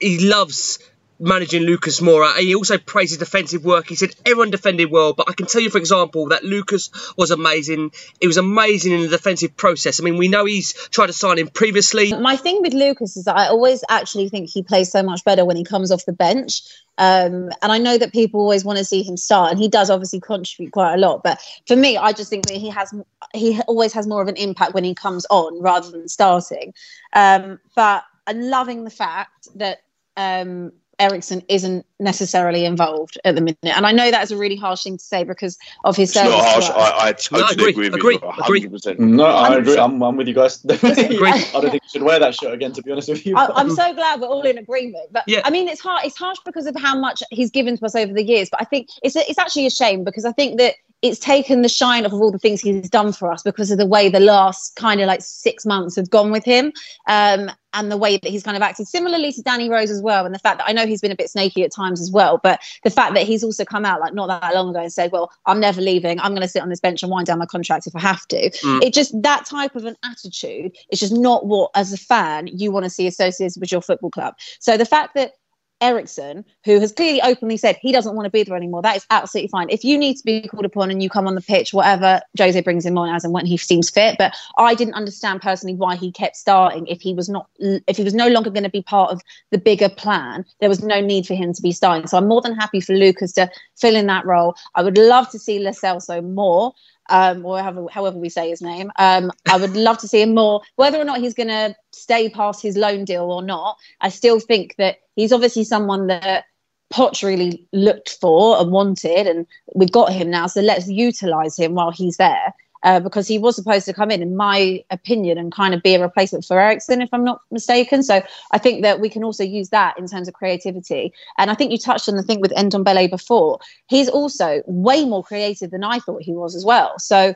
[0.00, 0.78] he loves
[1.20, 2.34] managing Lucas Moura.
[2.38, 3.88] He also praised his defensive work.
[3.88, 7.30] He said everyone defended well, but I can tell you, for example, that Lucas was
[7.30, 7.92] amazing.
[8.20, 10.00] He was amazing in the defensive process.
[10.00, 12.12] I mean, we know he's tried to sign him previously.
[12.14, 15.44] My thing with Lucas is that I always actually think he plays so much better
[15.44, 16.62] when he comes off the bench.
[16.96, 19.90] Um, and I know that people always want to see him start, and he does
[19.90, 21.22] obviously contribute quite a lot.
[21.22, 22.94] But for me, I just think that he has
[23.34, 26.74] he always has more of an impact when he comes on rather than starting.
[27.12, 29.78] Um, but I'm loving the fact that
[30.16, 34.84] um, Eriksen isn't necessarily involved at the minute, and I know that's a really harsh
[34.84, 36.32] thing to say because of his It's service.
[36.32, 36.70] not harsh.
[36.70, 38.68] I, I totally No, I agree, agree, with agree, you.
[38.70, 38.98] 100%.
[38.98, 39.76] No, I agree.
[39.78, 40.64] I'm, I'm with you guys.
[40.70, 42.72] I don't think you should wear that shirt again.
[42.72, 45.08] To be honest with you, I, I'm so glad we're all in agreement.
[45.12, 45.40] But Yeah.
[45.44, 46.04] I mean, it's hard.
[46.04, 48.48] It's harsh because of how much he's given to us over the years.
[48.50, 51.68] But I think it's it's actually a shame because I think that it's taken the
[51.68, 54.20] shine off of all the things he's done for us because of the way the
[54.20, 56.72] last kind of like six months have gone with him,
[57.08, 58.86] um, and the way that he's kind of acted.
[58.86, 61.16] Similarly to Danny Rose as well, and the fact that I know he's been a
[61.16, 64.12] bit snaky at times as well, but the fact that he's also come out like
[64.12, 66.20] not that long ago and said, "Well, I'm never leaving.
[66.20, 68.26] I'm going to sit on this bench and wind down my contract if I have
[68.28, 68.82] to." Mm.
[68.82, 72.72] It just that type of an attitude is just not what, as a fan, you
[72.72, 74.34] want to see associated with your football club.
[74.58, 75.34] So the fact that
[75.80, 79.06] Eriksen, who has clearly openly said he doesn't want to be there anymore, that is
[79.10, 79.68] absolutely fine.
[79.70, 82.60] If you need to be called upon and you come on the pitch, whatever Jose
[82.60, 84.16] brings him on as and when he seems fit.
[84.18, 88.04] But I didn't understand personally why he kept starting if he was not, if he
[88.04, 90.44] was no longer going to be part of the bigger plan.
[90.60, 92.06] There was no need for him to be starting.
[92.06, 94.56] So I'm more than happy for Lucas to fill in that role.
[94.74, 96.72] I would love to see Lo Celso more
[97.08, 98.90] um, or however, however we say his name.
[98.98, 100.62] Um, I would love to see him more.
[100.76, 104.40] Whether or not he's going to stay past his loan deal or not, I still
[104.40, 106.44] think that he's obviously someone that
[106.92, 110.46] Poch really looked for and wanted, and we've got him now.
[110.46, 112.54] So let's utilise him while he's there.
[112.82, 115.94] Uh, because he was supposed to come in, in my opinion, and kind of be
[115.94, 118.02] a replacement for Eriksen, if I'm not mistaken.
[118.02, 121.12] So I think that we can also use that in terms of creativity.
[121.38, 123.58] And I think you touched on the thing with Ndombele before.
[123.88, 126.98] He's also way more creative than I thought he was as well.
[126.98, 127.34] So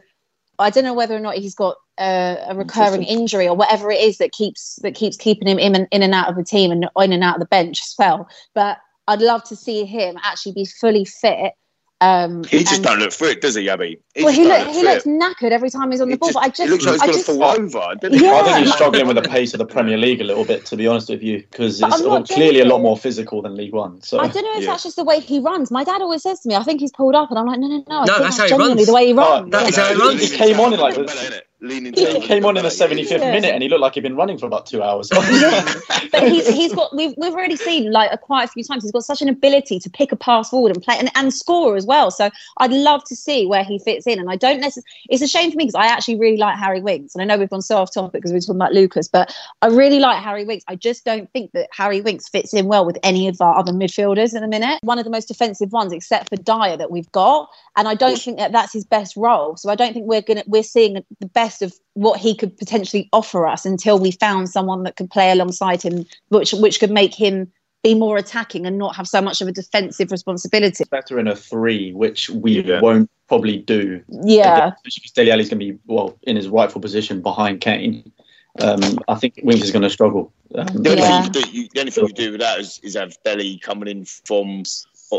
[0.59, 4.01] I don't know whether or not he's got a, a recurring injury or whatever it
[4.01, 6.71] is that keeps that keeps keeping him in and, in and out of the team
[6.71, 8.29] and in and out of the bench as well.
[8.55, 11.53] But I'd love to see him actually be fully fit
[12.01, 13.99] um, he just and, don't look fit, does he, Abby?
[14.15, 16.29] He well, he, look, he looks knackered every time he's on the ball.
[16.29, 17.97] Just, but I just, it looks like he's going to fall over.
[18.15, 18.35] Yeah.
[18.35, 20.77] I think he's struggling with the pace of the Premier League a little bit, to
[20.77, 24.03] be honest with you, because it's clearly a lot more physical than League One.
[24.03, 24.73] So I don't know if yeah.
[24.73, 25.71] that's just the way he runs.
[25.71, 27.69] My dad always says to me, "I think he's pulled up," and I'm like, "No,
[27.69, 28.87] no, no." No, that's, that's how he runs.
[28.87, 29.47] The way he runs.
[29.47, 30.31] Oh, that's how he runs.
[30.31, 30.97] He came on in like
[31.65, 31.95] leaning.
[31.95, 33.33] He came on in the 75th yeah.
[33.33, 35.09] minute and he looked like he'd been running for about two hours.
[36.13, 38.93] but he's, he's got we've, we've already seen like a, quite a few times he's
[38.93, 41.87] got such an ability to pick a pass forward and play and, and score as
[41.87, 42.11] well.
[42.11, 44.19] So I'd love to see where he fits in.
[44.19, 44.87] And I don't necessarily.
[45.09, 47.39] It's a shame for me because I actually really like Harry Winks, and I know
[47.39, 50.45] we've gone so off topic because we're talking about Lucas, but I really like Harry
[50.45, 50.65] Winks.
[50.69, 53.73] I just don't think that Harry Winks fits in well with any of our other
[53.73, 54.79] midfielders in the minute.
[54.83, 58.19] One of the most defensive ones, except for Dier, that we've got, and I don't
[58.19, 59.57] think that that's his best role.
[59.57, 63.09] So I don't think we're gonna we're seeing the best of what he could potentially
[63.13, 67.15] offer us until we found someone that could play alongside him, which which could make
[67.15, 67.51] him
[67.83, 70.85] be more attacking and not have so much of a defensive responsibility.
[70.91, 72.81] Better in a three, which we yeah.
[72.81, 74.03] won't probably do.
[74.09, 78.11] Yeah, because Dele Alli's going to be well in his rightful position behind Kane.
[78.61, 80.33] Um, I think Winks is going to struggle.
[80.55, 81.29] Um, the, only yeah.
[81.29, 84.05] do, you, the, only thing you do with that is, is have Dele coming in
[84.05, 84.63] from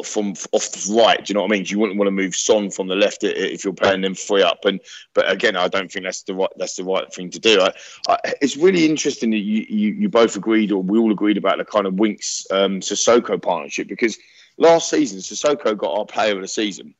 [0.04, 1.24] from off the right.
[1.24, 1.66] Do you know what I mean?
[1.68, 4.66] You wouldn't want to move Son from the left if you're playing them free up.
[4.66, 4.80] And
[5.14, 7.62] but again, I don't think that's the right that's the right thing to do.
[7.62, 7.72] I,
[8.08, 11.58] I, it's really interesting that you, you, you both agreed or we all agreed about
[11.58, 14.18] the kind of Winks um, Sissoko partnership because
[14.58, 16.94] last season Sissoko got our player of the season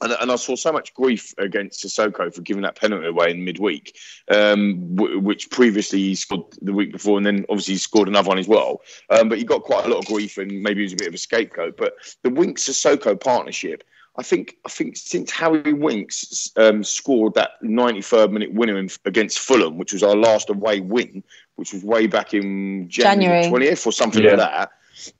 [0.00, 3.44] and, and, I saw so much grief against Sissoko for giving that penalty away in
[3.44, 3.96] midweek,
[4.30, 8.28] um, w- which previously he scored the week before, and then obviously he scored another
[8.28, 8.82] one as well.
[9.10, 11.08] Um, but he got quite a lot of grief, and maybe he was a bit
[11.08, 11.76] of a scapegoat.
[11.76, 13.84] But the Winks Sissoko partnership,
[14.16, 19.38] I think, I think since Harry Winks um, scored that 93rd minute winner in, against
[19.38, 21.22] Fulham, which was our last away win,
[21.56, 23.70] which was way back in January, January.
[23.70, 24.30] 20th or something yeah.
[24.30, 24.70] like that,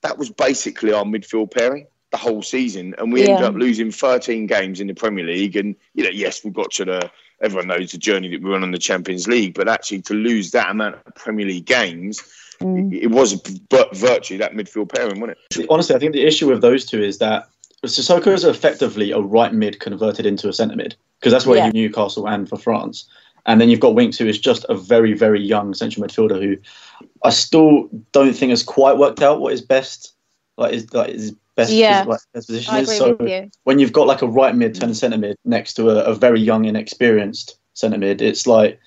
[0.02, 1.86] that was basically our midfield pairing
[2.16, 3.30] the whole season, and we yeah.
[3.30, 5.56] ended up losing 13 games in the Premier League.
[5.56, 7.10] And you know, yes, we got to the
[7.42, 10.14] everyone knows the journey that we were on in the Champions League, but actually to
[10.14, 12.22] lose that amount of Premier League games.
[12.60, 12.94] Mm.
[12.94, 13.34] It, it was
[13.68, 15.66] but virtually that midfield pairing, wasn't it?
[15.68, 17.48] Honestly, I think the issue with those two is that
[17.84, 21.68] Sissoko is effectively a right mid converted into a centre mid because that's what yeah.
[21.68, 23.06] Newcastle and for France.
[23.44, 26.56] And then you've got Winks, who is just a very, very young central midfielder who
[27.22, 30.14] I still don't think has quite worked out what his best
[30.56, 32.04] like is like his best, yeah.
[32.04, 32.96] best position I is.
[32.96, 33.50] So you.
[33.64, 36.40] when you've got like a right mid turn centre mid next to a, a very
[36.40, 38.78] young, inexperienced centre mid, it's like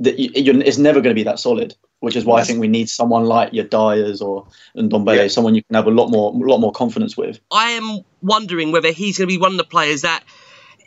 [0.00, 0.14] that.
[0.18, 1.74] It's never going to be that solid.
[2.00, 2.46] Which is why yes.
[2.46, 5.26] I think we need someone like your Diers or Ndombele, yeah.
[5.26, 7.40] someone you can have a lot more, a lot more confidence with.
[7.50, 10.22] I am wondering whether he's going to be one of the players that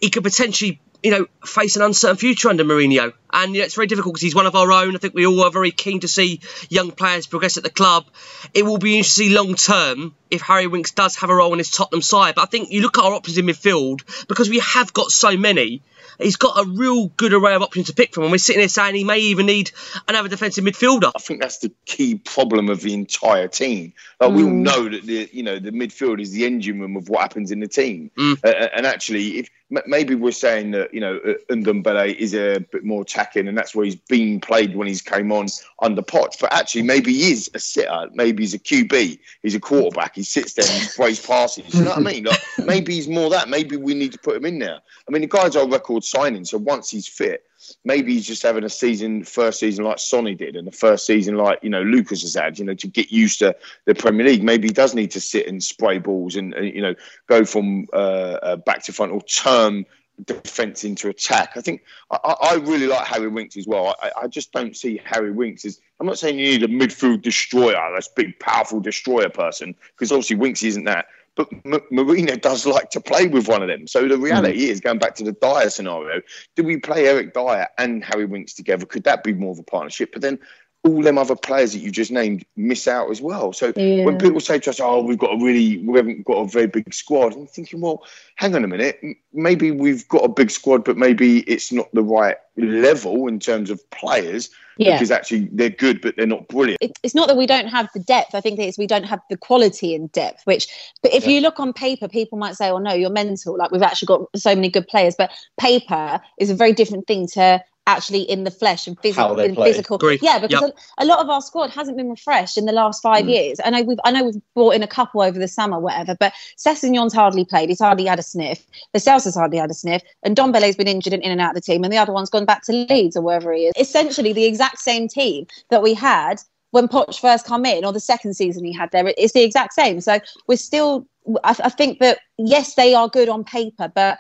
[0.02, 3.14] he could potentially you know, face an uncertain future under Mourinho.
[3.34, 4.96] And you know, it's very difficult because he's one of our own.
[4.96, 8.06] I think we all are very keen to see young players progress at the club.
[8.54, 11.60] It will be interesting see long term if Harry Winks does have a role in
[11.60, 12.36] his Tottenham side.
[12.36, 15.36] But I think you look at our options in midfield because we have got so
[15.38, 15.82] many
[16.22, 18.24] he's got a real good array of options to pick from.
[18.24, 19.72] And we're sitting there saying he may even need
[20.08, 21.12] another defensive midfielder.
[21.16, 23.94] I think that's the key problem of the entire team.
[24.20, 24.36] Like mm.
[24.36, 24.54] we all mm.
[24.54, 27.60] know that the you know the midfield is the engine room of what happens in
[27.60, 28.12] the team.
[28.18, 28.44] Mm.
[28.44, 29.50] Uh, and actually, if
[29.88, 33.74] maybe we're saying that you know uh, Ndombele is a bit more attacking, and that's
[33.74, 35.48] where he's been played when he's came on
[35.82, 36.40] under Poch.
[36.40, 38.10] But actually, maybe he is a sitter.
[38.14, 39.20] Maybe he's a QB.
[39.42, 40.16] He's a quarterback.
[40.16, 41.74] He sits there and sprays passes.
[41.74, 42.26] You know what I mean?
[42.26, 43.50] Like, maybe he's more that.
[43.50, 44.80] Maybe we need to put him in there.
[45.08, 47.46] I mean, the guy's our record signing, so once he's fit,
[47.84, 51.36] maybe he's just having a season, first season like Sonny did, and the first season
[51.36, 52.60] like you know Lucas has had.
[52.60, 55.48] You know, to get used to the Premier League, maybe he does need to sit
[55.48, 56.96] and spray balls and, and you know
[57.28, 57.96] go from uh,
[58.42, 59.86] uh, back to front or turn
[60.26, 61.54] defence into attack.
[61.56, 63.96] I think I, I, really like Harry Winks as well.
[64.02, 65.80] I, I, just don't see Harry Winks as.
[66.00, 70.36] I'm not saying you need a midfield destroyer, this big, powerful destroyer person, because obviously
[70.36, 71.08] Winks isn't that.
[71.36, 73.88] But M- Mourinho does like to play with one of them.
[73.88, 74.70] So the reality mm.
[74.70, 76.22] is, going back to the Dier scenario,
[76.56, 78.86] do we play Eric Dier and Harry Winks together?
[78.86, 80.12] Could that be more of a partnership?
[80.12, 80.40] But then
[80.84, 83.54] all them other players that you just named miss out as well.
[83.54, 84.04] So Yeah.
[84.04, 86.66] when people say to us, "Oh, we've got a really, we haven't got a very
[86.66, 88.04] big squad," I'm thinking, well,
[88.36, 89.00] hang on a minute,
[89.32, 93.70] maybe we've got a big squad, but maybe it's not the right level in terms
[93.70, 94.94] of players Yeah.
[94.94, 96.82] because actually they're good, but they're not brilliant.
[96.82, 98.34] it, it's not that we don't have the depth.
[98.34, 100.42] I think it's we don't have the quality in depth.
[100.48, 100.68] Which,
[101.04, 103.84] but if you look on paper, people might say, "Oh no, you're mental." Like we've
[103.84, 105.30] actually got so many good players, but
[105.60, 109.36] paper is a very different thing to actually in the flesh and How physical.
[109.36, 109.72] they play.
[109.72, 110.20] physical, Agree.
[110.22, 110.78] yeah, because Yep.
[110.98, 113.30] a, a lot of our squad hasn't been refreshed in the last five mm.
[113.30, 113.60] years.
[113.64, 116.16] I know we've I know we've brought in a couple over the summer, whatever.
[116.20, 117.70] But Sessegnon's hardly played.
[117.70, 118.66] He's hardly had a sniff.
[118.94, 121.52] Lo Celso has hardly had a sniff, and Ndombele's been injured and in and out
[121.52, 123.74] of the team, and the other one's gone back to Leeds or wherever he is.
[123.78, 128.00] Essentially, the exact same team that we had when Poch first come in, or the
[128.00, 130.02] second season he had there, it's the exact same.
[130.02, 131.08] So we're still.
[131.44, 134.18] I, I think that yes, they are good on paper, but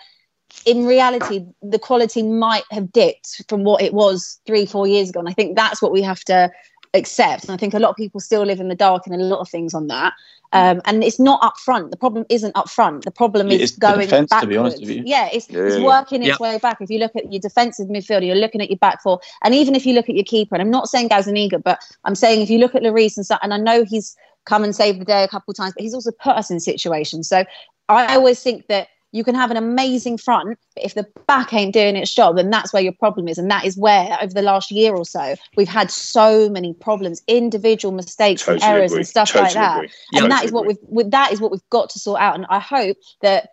[0.65, 5.19] in reality, the quality might have dipped from what it was three, four years ago.
[5.19, 6.51] And I think that's what we have to
[6.93, 7.45] accept.
[7.45, 9.39] And I think a lot of people still live in the dark and a lot
[9.39, 10.13] of things on that.
[10.53, 11.91] Um, and it's not up front.
[11.91, 13.05] The problem isn't up front.
[13.05, 14.49] The problem is It's going defence, to backwards.
[14.49, 15.03] be honest with you.
[15.05, 15.85] Yeah, it's, Yeah, it's yeah.
[15.85, 16.39] working its Yep.
[16.41, 16.77] way back.
[16.81, 19.75] If you look at your defensive midfielder, you're looking at your back four, and even
[19.75, 22.49] if you look at your keeper, and I'm not saying Gazzaniga, but I'm saying if
[22.49, 24.13] you look at Lloris and stuff, and I know he's
[24.45, 26.59] come and saved the day a couple of times, but he's also put us in
[26.59, 27.29] situations.
[27.29, 27.45] So
[27.87, 31.73] I always think that you can have an amazing front, but if the back ain't
[31.73, 33.37] doing its job, then that's where your problem is.
[33.37, 37.21] And that is where, over the last year or so, we've had so many problems,
[37.27, 38.99] individual mistakes and errors agree.
[38.99, 39.75] and stuff Totally like that.
[39.77, 39.89] agree.
[40.13, 40.77] And Totally that is what agree.
[40.81, 42.35] we've with, that is what we've got to sort out.
[42.35, 43.49] And I hope that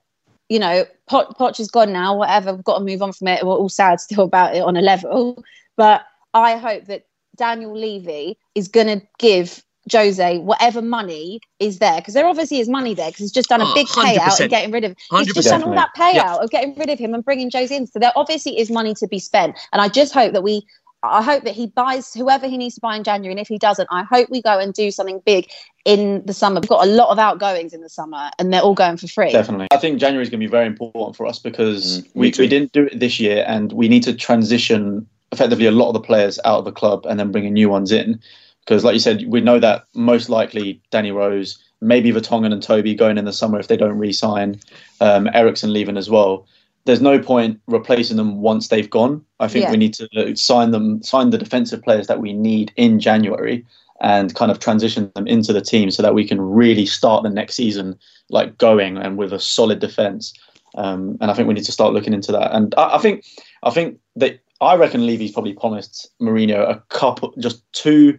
[0.48, 2.16] you know Poch, Poch is gone now.
[2.16, 3.44] Whatever, we've got to move on from it.
[3.44, 5.42] We're all sad still about it on a level,
[5.76, 6.02] but
[6.34, 7.06] I hope that
[7.36, 9.62] Daniel Levy is going to give.
[9.92, 13.60] Jose, whatever money is there, because there obviously is money there, because he's just done
[13.60, 14.40] a Oh, big payout 100%.
[14.40, 14.94] and getting rid of.
[15.10, 15.50] He's just 100%.
[15.50, 16.34] done all that payout Yeah.
[16.36, 17.86] of getting rid of him and bringing Jose in.
[17.86, 20.62] So there obviously is money to be spent, and I just hope that we.
[21.04, 23.56] I hope that he buys whoever he needs to buy in January, and if he
[23.56, 25.48] doesn't, I hope we go and do something big
[25.84, 26.58] in the summer.
[26.58, 29.30] We've got a lot of outgoings in the summer, and they're all going for free.
[29.30, 29.68] Definitely.
[29.70, 32.48] I think January is going to be very important for us because Mm, we, we
[32.48, 36.00] didn't do it this year and we need to transition effectively a lot of the
[36.00, 38.20] players out of the club and then bringing new ones in.
[38.68, 42.94] Because, like you said, we know that most likely Danny Rose, maybe Vertonghen and Toby
[42.94, 44.60] going in the summer if they don't re sign,
[45.00, 46.46] um, Eriksen leaving as well.
[46.84, 49.24] There's no point replacing them once they've gone.
[49.40, 49.70] I think Yeah.
[49.70, 53.64] we need to sign them, sign the defensive players that we need in January
[54.02, 57.30] and kind of transition them into the team so that we can really start the
[57.30, 57.98] next season
[58.28, 60.34] like going and with a solid defense.
[60.74, 62.54] Um, and I think we need to start looking into that.
[62.54, 63.24] And I, I think,
[63.62, 68.18] I think that I reckon Levy's probably promised Mourinho a couple, just two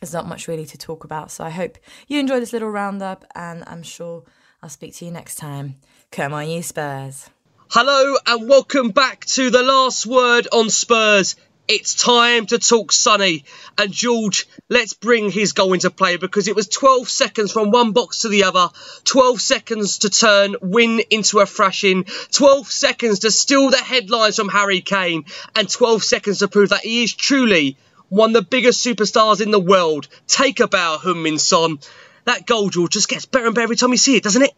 [0.00, 1.30] there's not much really to talk about.
[1.30, 4.24] So I hope you enjoy this little roundup, and I'm sure
[4.62, 5.76] I'll speak to you next time.
[6.10, 7.30] Come on, you Spurs.
[7.70, 11.36] Hello and welcome back to the last word on Spurs.
[11.74, 13.46] It's time to talk Sonny.
[13.78, 17.92] And George, let's bring his goal into play because it was 12 seconds from one
[17.92, 18.68] box to the other,
[19.04, 24.50] 12 seconds to turn win into a thrashing, 12 seconds to steal the headlines from
[24.50, 25.24] Harry Kane,
[25.56, 27.78] and 12 seconds to prove that he is truly
[28.10, 30.08] one of the biggest superstars in the world.
[30.26, 31.78] Take a bow, Heung-min Son.
[32.26, 34.52] That goal, George, just gets better and better every time you see it, doesn't it?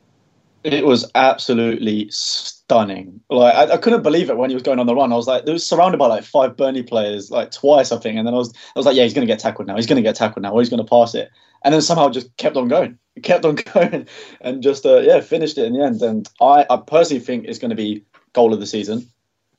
[0.65, 3.21] It was absolutely stunning.
[3.29, 5.13] Like I, I, couldn't believe it when he was going on the run.
[5.13, 8.17] I was like, it was surrounded by like five Burnley players, like twice I think,
[8.17, 9.77] and then I was, I was like, yeah, he's going to get tackled now.
[9.77, 10.53] He's going to get tackled now.
[10.53, 11.31] Or he's going to pass it,
[11.63, 14.09] and then somehow just kept on going, kept on going,
[14.41, 16.01] and just uh, yeah, finished it in the end.
[16.01, 18.03] And I, I personally think it's going to be
[18.33, 19.07] goal of the season.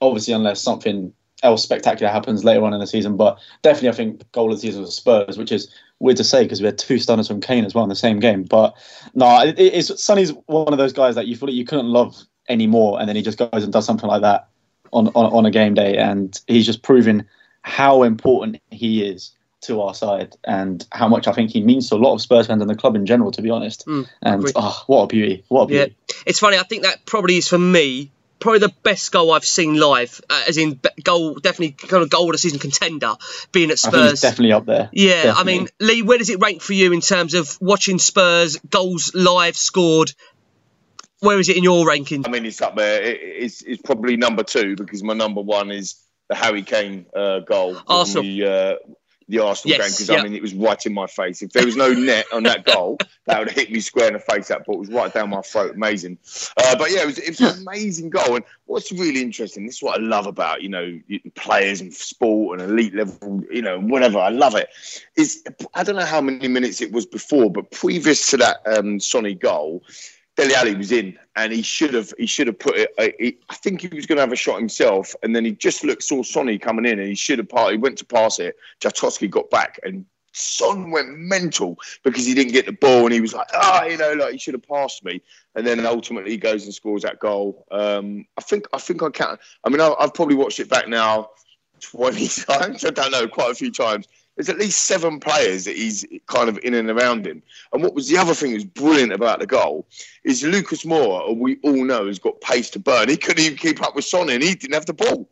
[0.01, 4.31] Obviously, unless something else spectacular happens later on in the season, but definitely I think
[4.31, 6.99] goal of the season was Spurs, which is weird to say because we had two
[6.99, 8.43] stunners from Kane as well in the same game.
[8.43, 8.75] But
[9.13, 12.15] no, it, it's Sonny's one of those guys that you feel like you couldn't love
[12.49, 14.49] anymore, and then he just goes and does something like that
[14.93, 17.25] on on, on a game day, and he's just proving
[17.61, 19.31] how important he is
[19.61, 22.45] to our side and how much I think he means to a lot of Spurs
[22.45, 23.85] fans and the club in general, to be honest.
[23.87, 25.43] Mm, and oh, what a beauty!
[25.47, 25.95] What a beauty!
[26.07, 26.57] Yeah, it's funny.
[26.57, 30.43] I think that probably is for me probably the best goal I've seen live, uh,
[30.47, 33.13] as in goal, definitely kind of goal of the season contender,
[33.51, 34.21] being at Spurs.
[34.21, 34.89] definitely up there.
[34.91, 35.53] Yeah, definitely.
[35.53, 39.13] I mean, Lee, where does it rank for you in terms of watching Spurs goals
[39.15, 40.13] live scored?
[41.19, 42.25] Where is it in your ranking?
[42.25, 43.01] I mean, it's up there.
[43.01, 45.95] it's, it's probably number two because my number one is
[46.29, 47.77] the Harry Kane uh, goal.
[47.87, 48.23] Arsenal.
[48.23, 48.75] The, uh,
[49.27, 50.19] the Arsenal yes, game because yep.
[50.19, 51.41] I mean it was right in my face.
[51.41, 54.13] If there was no net on that goal, that would have hit me square in
[54.13, 54.49] the face.
[54.49, 55.75] That ball was right down my throat.
[55.75, 56.17] Amazing.
[56.57, 58.35] Uh, but yeah, it was, it was an amazing goal.
[58.35, 60.99] And what's really interesting, this is what I love about you know
[61.35, 64.19] players and sport and elite level, you know whatever.
[64.19, 64.69] I love it.
[65.15, 68.99] Is I don't know how many minutes it was before, but previous to that um,
[68.99, 69.83] Sonny goal,
[70.35, 72.93] Dele Alli was in, and he should have he should have put it.
[72.97, 75.51] Uh, he, I think he was going to have a shot himself, and then he
[75.51, 77.49] just looked saw Sonny coming in, and he should have.
[77.49, 78.57] Part, he went to pass it.
[78.81, 83.21] Tarkowski got back, and Son went mental because he didn't get the ball, and he
[83.21, 85.21] was like, ah, oh, you know, like he should have passed me.
[85.55, 87.65] And then ultimately he goes and scores that goal.
[87.71, 89.37] Um, I think I think I can.
[89.63, 91.29] I mean, I've, I've probably watched it back now
[91.79, 92.83] twenty times.
[92.83, 96.49] I don't know, quite a few times there's at least seven players that he's kind
[96.49, 97.41] of in and around him.
[97.71, 99.87] And what was the other thing that was brilliant about the goal
[100.23, 103.09] is Lucas Moura, we all know, has got pace to burn.
[103.09, 105.29] He couldn't even keep up with Son and he didn't have the ball.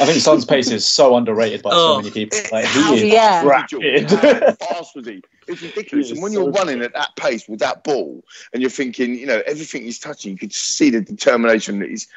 [0.00, 2.38] I think Son's pace is so underrated by oh, so many people.
[2.50, 3.44] Like, he oh, is yeah.
[3.44, 4.10] rapid.
[4.10, 5.22] How fast was he?
[5.46, 6.10] It's ridiculous.
[6.10, 9.40] And when you're running at that pace with that ball, and you're thinking, you know,
[9.46, 12.08] everything he's touching, you could see the determination that he's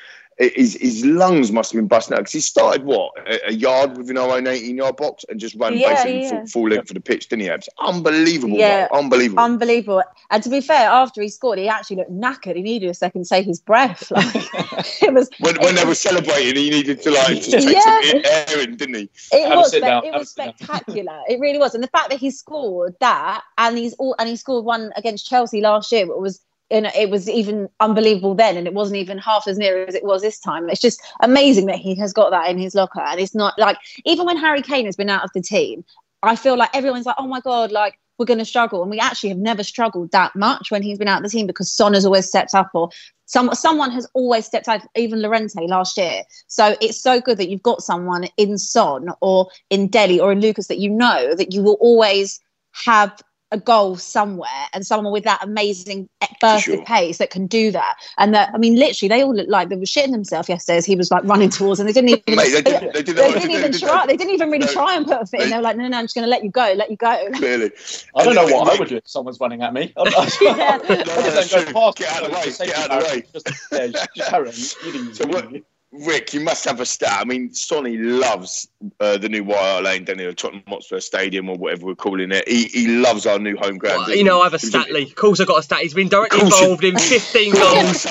[0.42, 3.98] his, his lungs must have been busting out because he started what a, a, yard
[3.98, 6.30] within our own 18 yard box and just ran yeah, basically yeah.
[6.30, 7.48] full, full length for the pitch, didn't he?
[7.48, 10.04] It's unbelievable, yeah, unbelievable, unbelievable.
[10.32, 12.56] And to be fair, after he scored, he actually looked knackered.
[12.56, 14.12] He needed a second to take his breath.
[14.22, 14.36] Like
[15.02, 18.02] it was when, when they were celebrating, he needed to like to take yeah.
[18.04, 19.10] some air in, didn't he?
[19.32, 21.22] It Have was, it was spectacular.
[21.28, 24.36] it really was, and the fact that he scored that and he's all and he
[24.36, 28.68] scored one against Chelsea last year it was and it was even unbelievable then and
[28.68, 30.70] it wasn't even half as near as it was this time.
[30.70, 33.78] It's just amazing that he has got that in his locker and it's not like
[34.06, 35.84] even when harry kane has been out of the team
[36.24, 39.00] i feel like everyone's like oh my god like we're going to struggle and we
[39.00, 41.94] actually have never struggled that much when he's been out of the team because son
[41.94, 42.90] has always stepped up or
[43.26, 46.22] some, someone has always stepped out even Llorente last year.
[46.48, 50.42] So it's so good that you've got someone in son or in Dele or in
[50.42, 52.40] lucas that you know that you will always
[52.74, 53.20] have
[53.52, 56.08] a goal somewhere and someone with that amazing
[56.40, 56.80] burst sure.
[56.80, 57.96] of pace that can do that.
[58.18, 60.86] And that, I mean, literally, they all looked like they were shitting themselves yesterday as
[60.86, 63.34] he was like running towards, and they didn't even, Mate, they, did, they, did they
[63.34, 64.06] didn't even try.
[64.08, 65.40] They didn't even really no, try and put a fit.
[65.40, 65.50] They, in.
[65.50, 66.98] They were like, no, no, no, I'm just going to let you go, let you
[66.98, 67.28] go.
[67.34, 67.72] Clearly,
[68.16, 69.94] I don't know what I would do if someone's running at me.
[70.42, 70.78] yeah.
[70.78, 72.68] Get out of the way.
[72.68, 73.24] Get out of the way.
[73.34, 75.50] Just, yeah, just, just So what?
[75.94, 77.18] Rick, you must have a stat.
[77.20, 78.70] I mean, Sonny loves
[79.02, 82.32] uh, the new White Hart Lane down here, Tottenham Hotspur Stadium or whatever we're calling
[82.32, 82.48] it.
[82.48, 84.06] He, he loves our new home ground.
[84.08, 85.04] Well, you know, I have a stat, Lee.
[85.04, 85.80] Of course, I've got a stat.
[85.80, 88.08] He's been directly involved in 15 goals,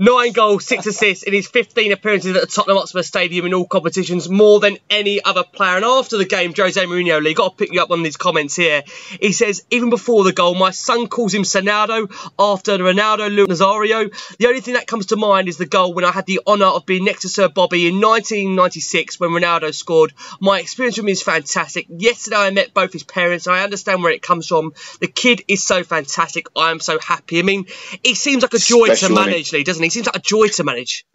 [0.00, 3.66] nine goals, six assists in his 15 appearances at the Tottenham Hotspur Stadium in all
[3.66, 5.76] competitions, more than any other player.
[5.76, 8.56] And after the game, Jose Mourinho, Lee, got to pick you up on these comments
[8.56, 8.82] here.
[9.20, 12.10] He says, even before the goal, my son calls him Sonaldo
[12.40, 14.36] after Ronaldo, Nazario.
[14.38, 16.66] The only thing that comes to mind is the goal when I had the honour
[16.66, 20.12] of being next to Sir Bobby in 1996 when Ronaldo scored.
[20.40, 21.86] My experience with him is fantastic.
[21.88, 23.46] Yesterday I met both his parents.
[23.46, 24.72] I understand where it comes from.
[25.00, 26.46] The kid is so fantastic.
[26.56, 27.38] I am so happy.
[27.38, 27.66] I mean,
[28.02, 29.86] he seems like a joy Special, to manage, Lee, doesn't he?
[29.86, 31.06] He seems like a joy to manage.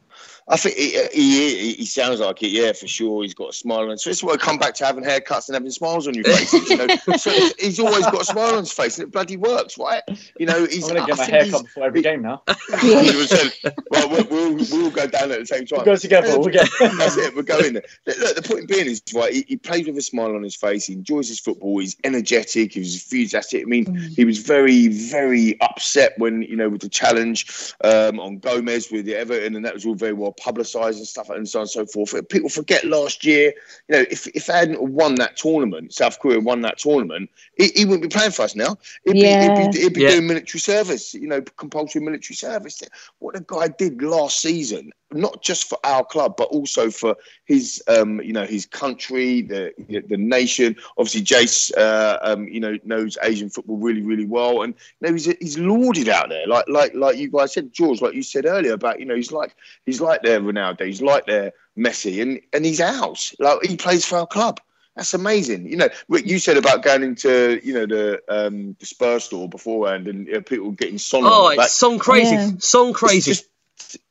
[0.50, 3.22] I think he, he, he, sounds like it, yeah, for sure.
[3.22, 4.24] He's got a smile on his face.
[4.24, 6.52] Well, come back to having haircuts and having smiles on your face.
[6.54, 6.88] You know,
[7.18, 7.30] so
[7.60, 10.02] he's always got a smile on his face, and it bloody works, right?
[10.40, 10.90] You know, he's.
[10.90, 12.42] I'm going to get my haircut before every game now.
[12.48, 15.78] well, we'll, we'll, we'll, go down at the same time.
[15.78, 16.40] We'll go together.
[16.40, 16.68] We'll get.
[16.80, 17.36] That's it.
[17.36, 17.84] We're going there.
[18.08, 19.32] Look, the point being is, right?
[19.32, 20.88] He, he, plays with a smile on his face.
[20.88, 21.78] He enjoys his football.
[21.78, 22.74] He's energetic.
[22.74, 23.62] He was enthusiastic.
[23.62, 24.16] I mean, mm.
[24.16, 29.06] he was very, very upset when you know with the challenge um, on Gomes with
[29.06, 31.70] the Everton, and that was all very well publicised and stuff and so on and
[31.70, 32.30] so forth.
[32.30, 33.54] People forget last year,
[33.88, 37.70] you know, if, if they hadn't won that tournament, South Korea won that tournament, he,
[37.76, 38.78] he wouldn't be playing for us now.
[39.06, 39.56] He'd yeah.
[39.56, 40.12] be, he'd be, he'd be yeah.
[40.12, 42.82] doing military service, you know, compulsory military service.
[43.20, 47.82] What the guy did last season, not just for our club, but also for his,
[47.88, 50.76] um, you know, his country, the the nation.
[50.98, 55.14] Obviously, Jace, uh, um, you know, knows Asian football really, really well, and you know,
[55.14, 58.46] he's he's lauded out there, like like like you guys said, George, like you said
[58.46, 59.56] earlier about, you know, he's like
[59.86, 63.36] he's like their Ronaldo, he's like their Messi, and and he's ours.
[63.40, 64.60] Like he plays for our club.
[64.96, 65.66] That's amazing.
[65.68, 70.10] You know, you said about going into, you know, the um, the Spurs store beforehand
[70.10, 71.22] and you know, people getting song.
[71.26, 72.50] Oh, it's song crazy, yeah.
[72.60, 73.32] song crazy.
[73.32, 73.49] It's, just,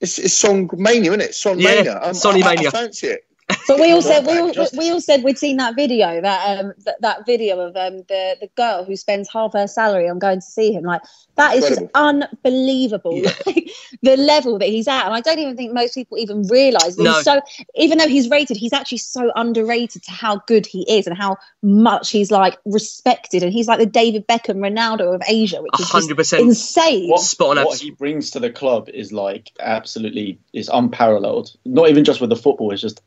[0.01, 1.35] it's, it's song mania, isn't it?
[1.35, 2.15] Song yeah, mania.
[2.15, 2.69] Sonny mania.
[2.69, 3.28] I fancy it.
[3.67, 6.73] But we all said we all, we all said we'd seen that video that um
[6.85, 10.41] that, that video of um the the girl who spends half her salary on going
[10.41, 10.85] to see him.
[10.85, 11.03] Like
[11.37, 11.87] that is Incredible.
[11.87, 13.17] just unbelievable.
[13.17, 13.33] Yeah.
[13.47, 13.71] Like,
[14.03, 17.03] the level that he's at, and I don't even think most people even realise that
[17.03, 17.15] no.
[17.15, 17.41] he's so.
[17.77, 21.37] Even though he's rated, he's actually so underrated to how good he is and how
[21.63, 23.43] much he's like respected.
[23.43, 27.09] And he's like the David Beckham, Ronaldo of Asia, which is 100% insane.
[27.09, 31.57] What, Spot on what he brings to the club is like absolutely is unparalleled.
[31.65, 33.01] Not even just with the football; it's just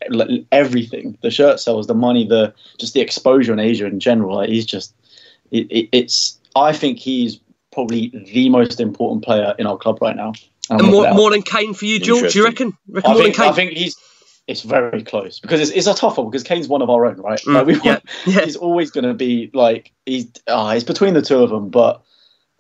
[0.52, 1.18] everything.
[1.22, 4.38] The shirt sales, the money, the just the exposure in Asia in general.
[4.38, 4.94] Like, he's just
[5.52, 6.40] it, it, it's.
[6.56, 7.40] I think he's
[7.72, 10.34] probably the most important player in our club right now.
[10.70, 12.34] And more, more than Kane for you, George?
[12.34, 12.78] Do you reckon?
[12.88, 13.96] reckon I, think, I think he's.
[14.48, 17.18] It's very close because it's, it's a tough one because Kane's one of our own,
[17.18, 17.40] right?
[17.42, 18.46] Mm, like we want, yeah, yeah.
[18.46, 20.32] He's always going to be like he's.
[20.48, 22.02] Oh, it's between the two of them, but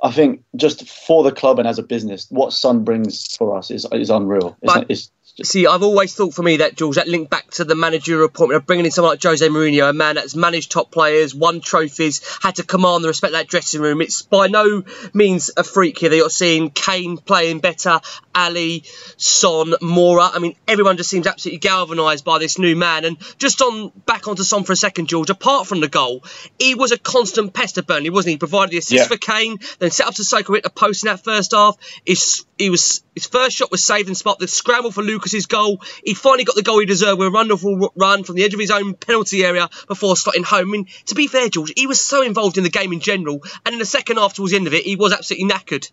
[0.03, 3.71] I think just for the club and as a business, what Son brings for us
[3.71, 4.57] is is unreal.
[4.61, 5.11] It's, but, it's,
[5.43, 8.61] See, I've always thought for me that George that link back to the managerial appointment
[8.61, 12.21] of bringing in someone like Jose Mourinho, a man that's managed top players, won trophies,
[12.41, 14.01] had to command the respect of that dressing room.
[14.01, 18.01] It's by no means a freak here that you're seeing Kane playing better,
[18.35, 18.83] Alli,
[19.17, 20.29] Son, Moura.
[20.33, 23.05] I mean, everyone just seems absolutely galvanised by this new man.
[23.05, 25.29] And just on back onto Son for a second, George.
[25.29, 26.23] Apart from the goal,
[26.59, 28.31] he was a constant pest at Burnley, wasn't he?
[28.31, 29.07] he provided the assist yeah.
[29.07, 31.77] for Kane, then set up to Sissoko at the post in that first half.
[32.05, 34.39] His he was his first shot was saved and spot.
[34.39, 35.81] The scramble for Luke Lucas's goal.
[36.03, 38.59] He finally got the goal he deserved with a wonderful run from the edge of
[38.59, 40.69] his own penalty area before slotting home.
[40.69, 43.43] I mean, to be fair, George, he was so involved in the game in general,
[43.65, 45.91] and in the second half towards the end of it, he was absolutely knackered.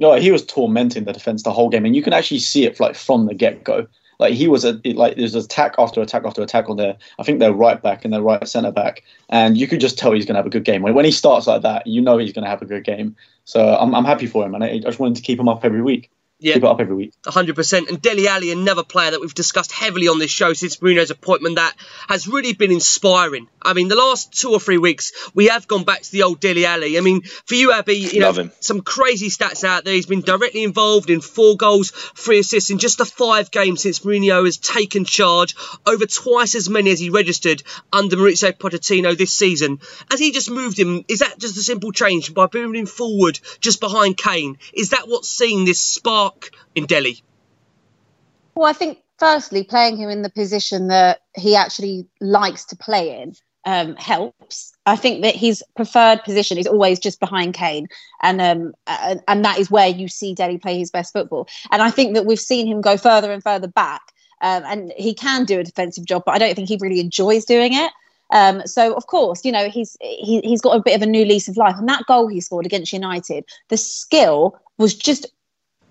[0.00, 2.80] No, he was tormenting the defense the whole game, and you can actually see it
[2.80, 3.86] like from the get go.
[4.18, 6.96] Like he was a like there's attack after attack after attack on there.
[7.18, 10.12] I think they're right back and they're right centre back, and you could just tell
[10.12, 10.82] he's going to have a good game.
[10.82, 13.16] When, when he starts like that, you know he's going to have a good game.
[13.44, 15.64] So I'm I'm happy for him, and I, I just wanted to keep him up
[15.64, 16.10] every week
[16.42, 16.54] yeah.
[16.54, 17.12] keep it up every week.
[17.24, 17.88] 100%.
[17.88, 21.56] And Dele Alli, another player that we've discussed heavily on this show since Mourinho's appointment,
[21.56, 21.74] that
[22.08, 23.48] has really been inspiring.
[23.62, 26.40] I mean, the last two or three weeks, we have gone back to the old
[26.40, 26.98] Dele Alli.
[26.98, 28.52] I mean, for you, Abby, you Love know, him.
[28.60, 29.94] some crazy stats out there.
[29.94, 34.00] He's been directly involved in four goals, three assists in just the five games since
[34.00, 35.54] Mourinho has taken charge,
[35.86, 37.62] over twice as many as he registered
[37.92, 39.80] under Mauricio Pochettino this season.
[40.10, 43.38] As he just moved him, is that just a simple change by moving him forward
[43.60, 44.58] just behind Kane?
[44.72, 46.31] Is that what's seen this spark
[46.74, 47.16] in Dele?
[48.54, 53.22] Well, I think firstly, playing him in the position that he actually likes to play
[53.22, 54.72] in um, helps.
[54.86, 57.86] I think that his preferred position is always just behind Kane,
[58.22, 61.48] and um, and, and that is where you see Dele play his best football.
[61.70, 64.02] And I think that we've seen him go further and further back,
[64.40, 67.44] um, and he can do a defensive job, but I don't think he really enjoys
[67.44, 67.92] doing it.
[68.32, 71.24] Um, so of course, you know he's he, he's got a bit of a new
[71.24, 75.26] lease of life, and that goal he scored against United, the skill was just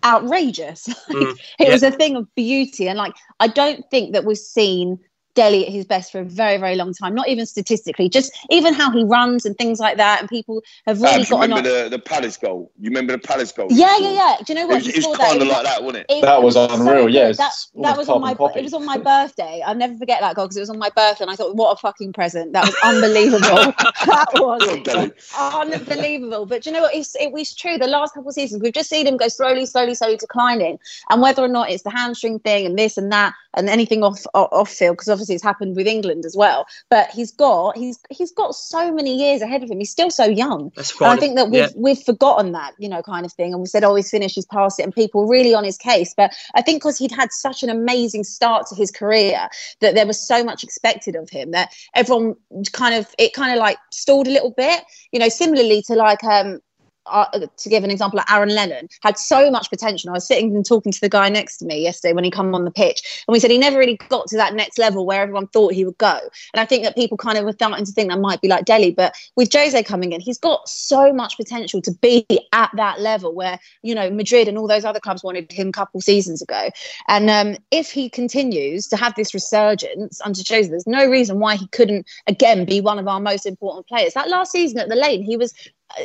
[0.04, 0.88] outrageous.
[1.20, 1.72] Like, Mm, it yeah.
[1.72, 4.99] was a thing of beauty, and like I don't think that we've seen
[5.34, 7.14] Dele at his best for a very very long time.
[7.16, 10.20] Not even statistically, just even how he runs and things like that.
[10.22, 11.84] And people have really Babs, you got remember on.
[11.84, 12.72] the, the Palace goal?
[12.80, 13.68] You remember the Palace goal?
[13.70, 14.36] Yeah, yeah, yeah.
[14.46, 14.76] Do you know It what?
[14.76, 15.30] was, it was scored that.
[15.30, 16.14] kind of was like that, wasn't it?
[16.18, 17.14] it That was so unreal, good.
[17.14, 18.60] yeah, it's That, that was on my copy.
[18.60, 19.62] it was on my birthday.
[19.66, 21.72] I'll never forget that goal because it was on my birthday, and I thought, what
[21.72, 22.54] a fucking present!
[22.54, 23.40] That was unbelievable.
[24.06, 25.12] that was Dele.
[25.38, 26.46] unbelievable.
[26.46, 26.96] But do you know what?
[26.96, 27.78] It's, it was true.
[27.78, 30.80] The last couple of seasons, we've just seen him go slowly, slowly, slowly declining.
[31.10, 34.26] And whether or not it's the hamstring thing and this and that and anything off
[34.34, 36.65] off, off field, because obviously it's happened with England as well.
[36.89, 39.78] But he's got he's he's got so many years ahead of him.
[39.78, 40.72] He's still so young.
[41.07, 41.67] I think that we've Yeah.
[41.76, 43.53] we've forgotten that, you know, kind of thing.
[43.53, 46.13] And we said, oh, he's finished, he's past it, and people really on his case.
[46.15, 49.47] But I think because he'd had such an amazing start to his career
[49.82, 52.36] that there was so much expected of him that everyone
[52.72, 54.84] kind of it kind of like stalled a little bit.
[55.11, 56.59] You know, similarly to like um
[57.06, 60.10] uh, to give an example, like Aaron Lennon had so much potential.
[60.10, 62.54] I was sitting and talking to the guy next to me yesterday when he come
[62.54, 65.22] on the pitch, and we said he never really got to that next level where
[65.22, 66.20] everyone thought he would go.
[66.54, 68.66] And I think that people kind of were starting to think that might be like
[68.66, 72.99] Dele, but with Jose coming in, he's got so much potential to be at that
[72.99, 76.41] level where you know Madrid and all those other clubs wanted him a couple seasons
[76.41, 76.70] ago.
[77.08, 81.56] And um, if he continues to have this resurgence under Jose, there's no reason why
[81.56, 84.14] he couldn't again be one of our most important players.
[84.14, 85.54] That last season at the Lane, he was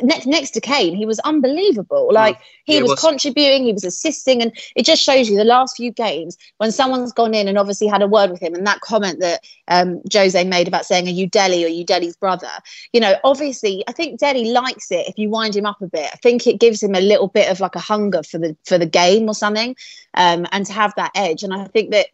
[0.03, 2.09] next next to Kane, he was unbelievable.
[2.11, 2.99] Like he Yeah, was, was.
[2.99, 7.11] contributing, he was assisting, and it just shows you the last few games when someone's
[7.13, 10.43] gone in and obviously had a word with him, and that comment that um, Jose
[10.43, 12.49] made about saying, "Are you Dele or are you Dele's brother?"
[12.93, 16.09] You know, obviously, I think Dele likes it if you wind him up a bit.
[16.13, 18.77] I think it gives him a little bit of like a hunger for the for
[18.77, 19.75] the game or something,
[20.13, 21.43] um, and to have that edge.
[21.43, 22.07] And I think that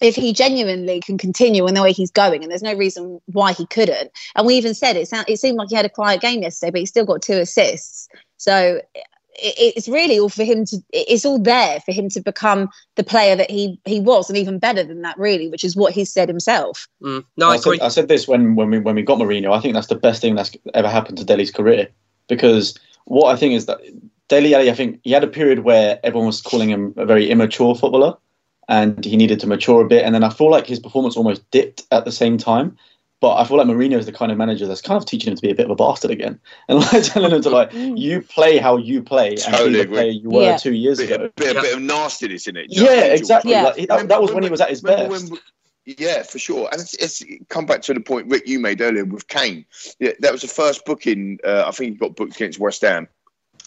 [0.00, 3.52] if he genuinely can continue in the way he's going, and there's no reason why
[3.52, 4.10] he couldn't.
[4.34, 6.70] And we even said it, sound, it seemed like he had a quiet game yesterday,
[6.70, 8.08] but he still got two assists.
[8.36, 8.80] So
[9.40, 10.78] it, it's really all for him to.
[10.92, 14.58] It's all there for him to become the player that he he was, and even
[14.58, 16.88] better than that, really, which is what he said himself.
[17.02, 17.24] Mm.
[17.36, 19.56] No, I, I said, I said this when when we when we got Mourinho.
[19.56, 21.88] I think that's the best thing that's ever happened to Dele's career
[22.28, 23.80] because what I think is that
[24.28, 27.30] Dele Alli, I think he had a period where everyone was calling him a very
[27.30, 28.16] immature footballer,
[28.68, 30.04] and he needed to mature a bit.
[30.04, 32.76] And then I feel like his performance almost dipped at the same time.
[33.20, 35.36] But I feel like Mourinho is the kind of manager that's kind of teaching him
[35.36, 36.38] to be a bit of a bastard again,
[36.68, 39.80] and like telling him to like you play how you play and Totally be the
[39.82, 39.96] agree.
[39.96, 40.56] player you were Yeah.
[40.56, 41.24] two years Bit, ago.
[41.24, 41.58] a bit, Yeah.
[41.58, 42.66] a bit of nastiness in it.
[42.68, 43.18] Yeah, George?
[43.18, 43.50] exactly.
[43.50, 43.62] Yeah.
[43.64, 45.10] Like, he- that, that was when he was at his best.
[45.10, 45.38] when-
[45.84, 46.68] yeah, for sure.
[46.70, 49.64] And it's, it's come back to the point Rick you made earlier with Kane.
[49.98, 51.38] Yeah, that was the first booking.
[51.42, 53.08] Uh, I think he got booked against West Ham,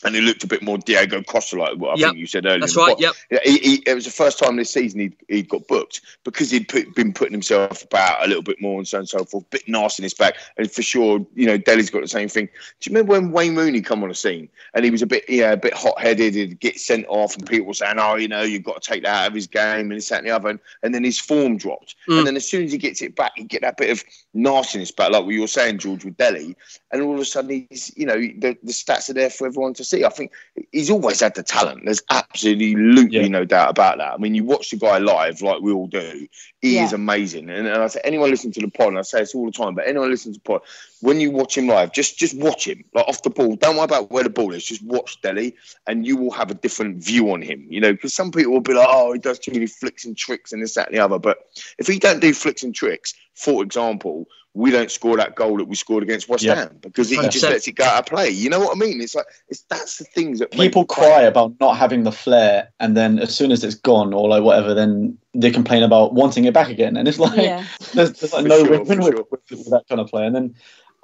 [0.03, 2.09] and he looked a bit more Diego Costa like what I Yep.
[2.09, 2.59] think you said earlier.
[2.59, 2.99] That's right.
[2.99, 3.13] Yep.
[3.29, 6.49] Yeah, he, he, it was the first time this season he he got booked because
[6.51, 9.23] he'd put, been putting himself about a little bit more and so on and so
[9.25, 12.27] forth, bit nasty in his back, and for sure, you know, Dele's got the same
[12.29, 12.45] thing.
[12.79, 15.25] Do you remember when Wayne Rooney come on the scene and he was a bit,
[15.29, 18.27] yeah, a bit hot headed, he'd get sent off, and people were saying, oh, you
[18.27, 20.31] know, you've got to take that out of his game and this, that, and the
[20.31, 22.19] other, and, and then his form dropped, Mm.
[22.19, 24.91] and then as soon as he gets it back, he get that bit of nastiness
[24.91, 26.55] back, like what you were saying, George, with Dele,
[26.91, 29.73] and all of a sudden he's, you know, the, the stats are there for everyone
[29.75, 30.05] to see.
[30.05, 30.31] I think
[30.71, 31.83] he's always had the talent.
[31.85, 32.75] There's absolutely
[33.09, 33.27] yeah.
[33.27, 34.13] no doubt about that.
[34.13, 36.27] I mean, you watch the guy live, like we all do.
[36.61, 36.85] He yeah.
[36.85, 37.49] is amazing.
[37.49, 39.51] And, and I say, anyone listening to the pod, and I say this all the
[39.51, 40.61] time, but anyone listening to the pod,
[41.01, 43.55] when you watch him live, just just watch him like off the ball.
[43.55, 44.63] Don't worry about where the ball is.
[44.63, 45.53] Just watch Dele,
[45.87, 47.65] and you will have a different view on him.
[47.69, 50.15] You know, because some people will be like, "Oh, he does too many flicks and
[50.15, 51.39] tricks and this, that, and the other." But
[51.77, 55.65] if he don't do flicks and tricks, for example, we don't score that goal that
[55.65, 56.57] we scored against West yep.
[56.57, 58.29] Ham because he just lets it go out of play.
[58.29, 58.99] You know what I mean?
[58.99, 62.97] It's like it's that's the things that people cry about not having the flair, and
[62.97, 66.53] then as soon as it's gone or like whatever, then they complain about wanting it
[66.53, 66.97] back again.
[66.97, 67.65] And it's like yeah.
[67.93, 69.25] there's, there's like no sure, win-win sure.
[69.31, 70.25] with, with, that kind of play.
[70.25, 70.55] And then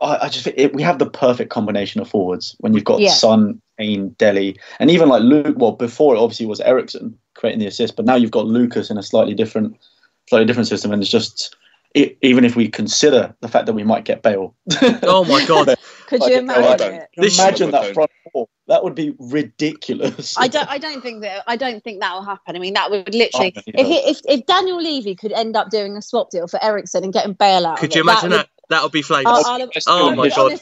[0.01, 2.99] I, I just think it, we have the perfect combination of forwards when you've got
[2.99, 3.11] yeah.
[3.11, 5.55] Son, Kane, Dele, and even like Luke.
[5.57, 8.97] Well, before it obviously was Eriksen creating the assist, but now you've got Lucas in
[8.97, 9.77] a slightly different,
[10.27, 11.55] slightly different system, and it's just
[11.97, 14.55] it, even if we consider the fact that we might get Bale.
[15.03, 15.75] oh my god!
[16.07, 16.93] Could you imagine?
[16.93, 17.09] it?
[17.17, 18.47] Imagine that front four.
[18.67, 20.35] That would be ridiculous.
[20.37, 20.69] I don't.
[20.69, 21.43] I don't think that.
[21.47, 22.55] I don't think that will happen.
[22.55, 23.53] I mean, that would literally.
[23.55, 26.63] Oh, if, he, if if Daniel Levy could end up doing a swap deal for
[26.63, 28.47] Eriksen and getting Bale out, could you imagine that?
[28.69, 29.27] That would be flames.
[29.29, 30.59] oh, oh my god!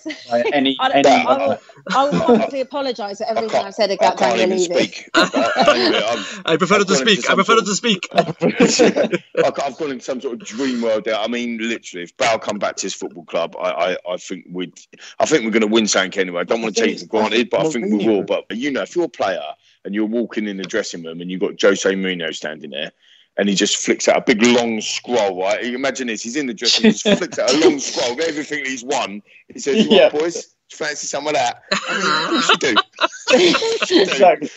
[0.53, 1.59] any, I, any, I, will,
[1.91, 4.93] I will publicly apologise for everything I've said about Daniel Levy.
[5.15, 7.27] I prefer not to speak.
[7.29, 8.07] I prefer not to speak.
[8.13, 11.15] I've gone in some sort of dream world there.
[11.15, 14.45] I mean, literally, if Bale come back to his football club, I, I, I think
[14.51, 14.73] we'd.
[15.19, 16.41] I think we're going to win something anyway.
[16.41, 18.21] I don't want to take it for granted, but I think we will.
[18.21, 19.41] But you know, if you're a player
[19.83, 22.91] and you're walking in the dressing room and you've got Jose Mourinho standing there
[23.37, 25.63] and he just flicks out a big long scroll, right?
[25.63, 28.19] You imagine this, he's in the dressing room, just flicks out a long scroll of
[28.19, 29.21] everything that he's won.
[29.53, 30.09] He says, yeah.
[30.09, 31.63] boys, fancy some of that?
[31.71, 34.01] I mean, what should do?
[34.03, 34.49] exactly.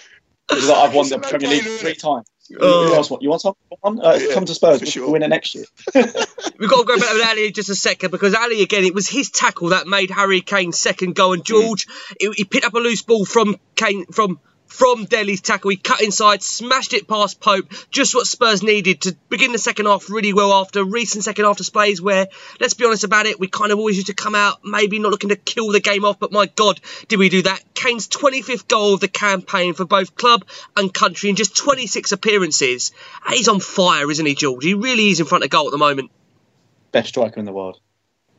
[0.51, 2.27] I've won the Premier League three times.
[2.51, 3.55] Uh, you want some?
[3.85, 4.81] Uh, yeah, come to Spurs.
[4.81, 5.11] We'll sure.
[5.11, 5.67] win it next year.
[5.95, 9.07] We've got to go back with Alli just a second because Alli again, it was
[9.07, 12.35] his tackle that made Harry Kane's second goal, and George mm.
[12.35, 15.71] he picked up a loose ball from Kane from from Dele's tackle.
[15.71, 17.73] He cut inside, smashed it past Pope.
[17.91, 21.57] Just what Spurs needed to begin the second half really well after recent second half
[21.57, 22.29] displays where,
[22.61, 25.11] let's be honest about it, we kind of always used to come out maybe not
[25.11, 27.63] looking to kill the game off, but my God, did we do that?
[27.75, 30.45] Kane's 25th goal of the campaign for both club
[30.77, 32.93] and country in just 26 appearances.
[33.29, 34.65] He's on fire, isn't he, George?
[34.65, 36.11] He really is in front of goal at the moment.
[36.93, 37.81] Best striker in the world.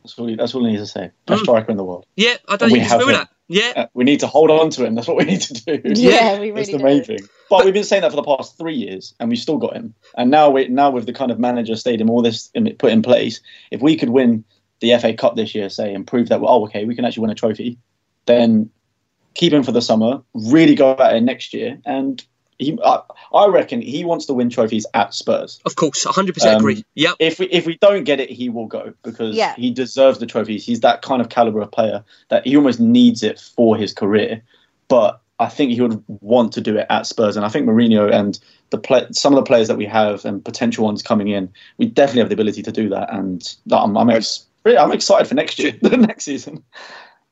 [0.03, 1.11] That's all, he, that's all he needs to say.
[1.25, 1.43] Best mm.
[1.43, 2.05] striker in the world.
[2.15, 3.29] Yeah, I don't think disagree with that.
[3.49, 3.73] Yeah.
[3.75, 4.93] Uh, we need to hold on to him.
[4.95, 5.81] That's what we need to do.
[5.95, 6.83] Yeah, we really That's the do.
[6.83, 7.19] main thing.
[7.49, 9.95] But we've been saying that for the past three years, and we've still got him.
[10.15, 13.41] And now, we, now with the kind of manager stadium, all this put in place,
[13.71, 14.43] if we could win
[14.81, 17.31] the FA Cup this year, say, and prove that, oh, okay, we can actually win
[17.31, 17.79] a trophy,
[18.27, 18.69] then
[19.33, 22.23] keep him for the summer, really go at it next year, and
[22.59, 22.99] he, I,
[23.33, 25.61] I, reckon he wants to win trophies at Spurs.
[25.65, 26.85] Of course, 100% um, agree.
[26.95, 27.15] Yep.
[27.19, 29.55] If we if we don't get it, he will go because yeah.
[29.55, 30.65] he deserves the trophies.
[30.65, 34.43] He's that kind of caliber of player that he almost needs it for his career.
[34.89, 38.13] But I think he would want to do it at Spurs, and I think Mourinho
[38.13, 38.37] and
[38.71, 41.85] the play, some of the players that we have and potential ones coming in, we
[41.85, 43.13] definitely have the ability to do that.
[43.13, 46.63] And I'm I'm, ex- I'm excited for next year, the next season.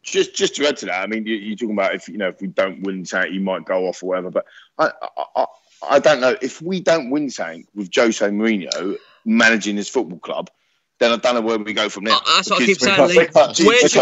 [0.07, 2.29] Just, just to add to that, I mean, you, are talking about if you know
[2.29, 4.31] if we don't win something, you might go off or whatever.
[4.31, 4.45] But
[4.79, 4.91] I,
[5.35, 5.45] I,
[5.89, 8.95] I don't know if we don't win something with Jose Mourinho
[9.25, 10.49] managing his football club
[10.99, 12.15] then I don't know where we go from there.
[12.15, 12.97] Oh, that's what I keep saying.
[13.07, 13.59] Where'd
[13.93, 14.01] you,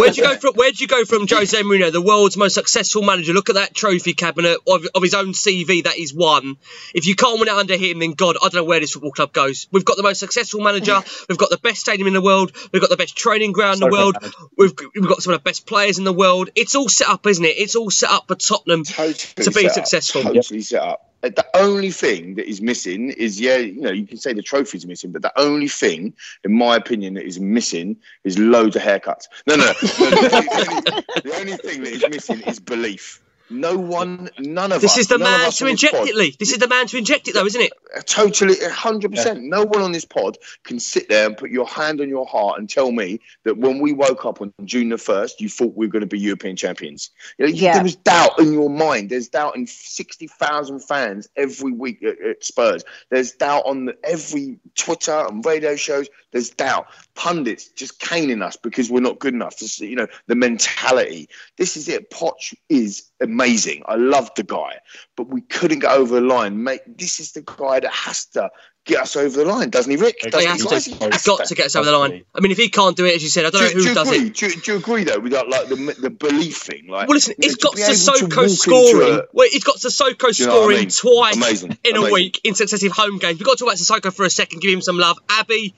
[0.00, 0.54] where'd you go from?
[0.54, 3.32] Where'd you go from Jose Mourinho, the world's most successful manager?
[3.32, 6.56] Look at that trophy cabinet of, of, his own CV that he's won.
[6.94, 9.12] If you can't win it under him, then God, I don't know where this football
[9.12, 9.68] club goes.
[9.70, 11.00] We've got the most successful manager.
[11.28, 12.52] We've got the best stadium in the world.
[12.72, 14.16] We've got the best training ground so in the world.
[14.58, 16.50] We've, we've got some of the best players in the world.
[16.56, 17.56] It's all set up, isn't it?
[17.56, 20.22] It's all set up for Tottenham totally to be successful.
[20.22, 24.06] Up, totally set up the only thing that is missing is yeah, you know, you
[24.06, 26.14] can say the trophy's missing, but the only thing,
[26.44, 29.24] in my opinion, that is missing is loads of haircuts.
[29.46, 29.74] No, no, no, no
[30.10, 33.20] the, only, the only thing that is missing is belief.
[33.50, 34.96] No one, none of this us.
[34.96, 36.36] This is the man to inject it, Lee.
[36.38, 37.72] This is the man to inject it, though, isn't it?
[37.94, 39.22] Uh, totally, hundred yeah.
[39.22, 39.42] percent.
[39.42, 42.60] No one on this pod can sit there and put your hand on your heart
[42.60, 45.86] and tell me that when we woke up on June the first, you thought we
[45.86, 47.10] were going to be European champions.
[47.38, 47.74] You know, yeah.
[47.74, 49.10] There was doubt in your mind.
[49.10, 52.84] There's doubt in sixty thousand fans every week at, at Spurs.
[53.10, 56.08] There's doubt on the, every Twitter and radio shows.
[56.30, 56.86] There's doubt.
[57.16, 59.56] Pundits just caning us because we're not good enough.
[59.56, 61.28] To, you know the mentality.
[61.56, 62.10] This is it.
[62.10, 63.39] Poch is amazing.
[63.40, 64.78] I loved the guy,
[65.16, 66.62] but we couldn't get over the line.
[66.62, 68.50] Mate, this is the guy that has to
[68.84, 70.20] get us over the line, doesn't he, Rick?
[70.20, 70.92] Doesn't he has, he?
[70.92, 71.10] to.
[71.10, 72.24] He's got to get us over the line.
[72.34, 73.94] I mean, if he can't do it, as you said, I don't do, know who
[73.94, 74.26] does agree?
[74.28, 74.34] it.
[74.34, 76.86] Do, do, you agree though with that, like the the belief thing?
[76.88, 79.14] Like, well, listen, it's got Sissoko scoring.
[79.14, 80.90] A, well, it's got Sissoko scoring I mean?
[80.90, 81.78] twice Amazing.
[81.84, 82.10] in Amazing.
[82.10, 83.38] a week in successive home games.
[83.38, 84.60] We've got to talk about Sissoko for a second.
[84.60, 85.74] Give him some love, Abby.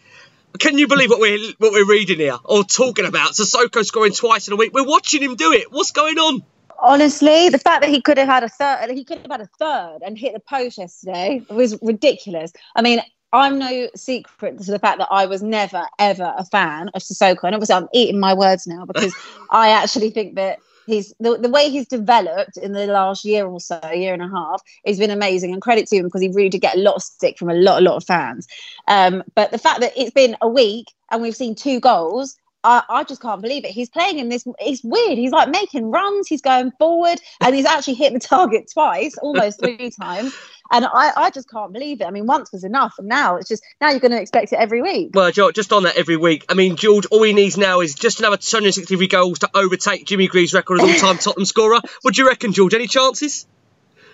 [0.58, 3.32] Can you believe what we're what we're reading here or talking about?
[3.32, 4.72] Sissoko scoring twice in a week.
[4.72, 5.72] We're watching him do it.
[5.72, 6.42] What's going on?
[6.82, 9.48] Honestly, the fact that he could have had a third, he could have had a
[9.58, 12.52] third and hit the post yesterday was ridiculous.
[12.74, 13.00] I mean,
[13.32, 17.44] I'm no secret to the fact that I was never ever a fan of Sissoko,
[17.44, 19.14] and obviously I'm eating my words now because
[19.50, 23.60] I actually think that he's the, the way he's developed in the last year or
[23.60, 25.52] so, year and a half, has been amazing.
[25.52, 27.54] And credit to him because he really did get a lot of stick from a
[27.54, 28.48] lot, a lot of fans.
[28.88, 32.82] Um, but the fact that it's been a week and we've seen two goals I,
[32.88, 33.72] I, just can't believe it.
[33.72, 34.44] He's playing in this.
[34.60, 35.18] It's weird.
[35.18, 36.28] He's like making runs.
[36.28, 40.34] He's going forward, and he's actually hit the target twice, almost three times.
[40.70, 42.04] And I, I just can't believe it.
[42.04, 44.56] I mean, once was enough, and now it's just now you're going to expect it
[44.56, 45.10] every week.
[45.12, 46.44] Well, George, just on that every week.
[46.48, 50.28] I mean, George, all he needs now is just another 263 goals to overtake Jimmy
[50.28, 51.80] Greaves' record as all-time Tottenham scorer.
[52.04, 52.74] Would you reckon, George?
[52.74, 53.46] Any chances?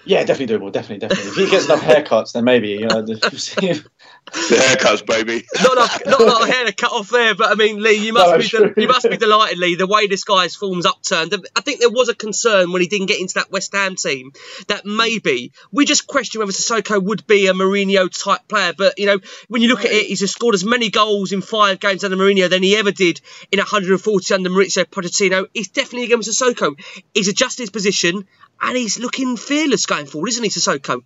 [0.09, 0.72] Yeah, definitely doable.
[0.72, 1.30] Definitely, definitely.
[1.30, 3.04] If he gets enough haircuts, then maybe you know.
[4.30, 5.46] The haircuts, baby.
[5.62, 8.52] not enough, not a hair to cut off there, but I mean, Lee, you must
[8.52, 11.34] no, be you must be delighted, Lee, the way this guy's form's upturned.
[11.56, 14.32] I think there was a concern when he didn't get into that West Ham team
[14.66, 18.74] that maybe we just question whether Sissoko would be a Mourinho type player.
[18.76, 21.40] But you know, when you look at it, he's just scored as many goals in
[21.40, 25.46] five games under Mourinho than he ever did in 140 under Mauricio Pochettino.
[25.54, 26.78] He's definitely again with Sissoko.
[27.14, 28.26] He's adjusted his position
[28.61, 31.02] and he's looking fearless going forward, isn't he, Sissoko?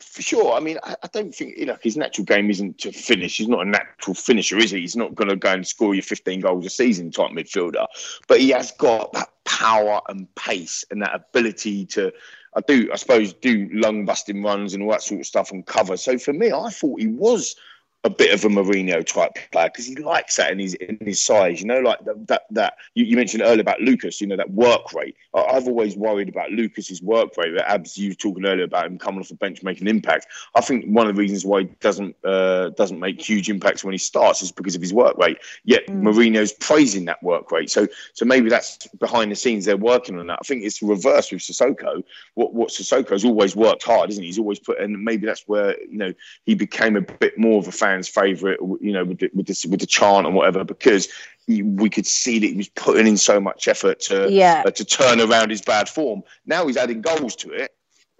[0.00, 0.52] For sure.
[0.52, 3.38] I mean, I, I, don't think you know his natural game isn't to finish.
[3.38, 4.80] He's not a natural finisher, is he?
[4.80, 7.86] He's not going to go and score you 15 goals a season type midfielder.
[8.28, 12.12] But he has got that power and pace and that ability to.
[12.54, 15.64] I do, I suppose, do lung busting runs and all that sort of stuff and
[15.64, 15.96] cover.
[15.96, 17.56] So for me, I thought he was
[18.04, 21.20] a bit of a Mourinho type player because he likes that in his in his
[21.20, 21.60] size.
[21.60, 24.20] You know, like that that, that you, you, mentioned earlier about Lucas.
[24.20, 25.16] You know that work rate.
[25.34, 27.54] I, have always worried about Lucas's work rate.
[27.56, 30.26] But Abs, you were talking earlier about him coming off the bench making an impact.
[30.56, 33.92] I think one of the reasons why he doesn't uh, doesn't make huge impacts when
[33.92, 35.38] he starts is because of his work rate.
[35.64, 36.02] Yet mm.
[36.02, 37.70] Mourinho's praising that work rate.
[37.70, 39.64] So so maybe that's behind the scenes.
[39.64, 40.38] They're working on that.
[40.40, 42.02] I think it's the reverse with Sissoko.
[42.34, 44.28] What what Sissoko's always worked hard, isn't he?
[44.28, 46.12] He's always put, and maybe that's where you know
[46.46, 49.46] he became a bit more of a fan fans' favourite, you know, with the, with,
[49.46, 51.08] the, with the chant and whatever, because
[51.48, 54.62] we could see that he was putting in so much effort to yeah.
[54.66, 56.22] uh, to turn around his bad form.
[56.46, 57.74] Now he's adding goals to it.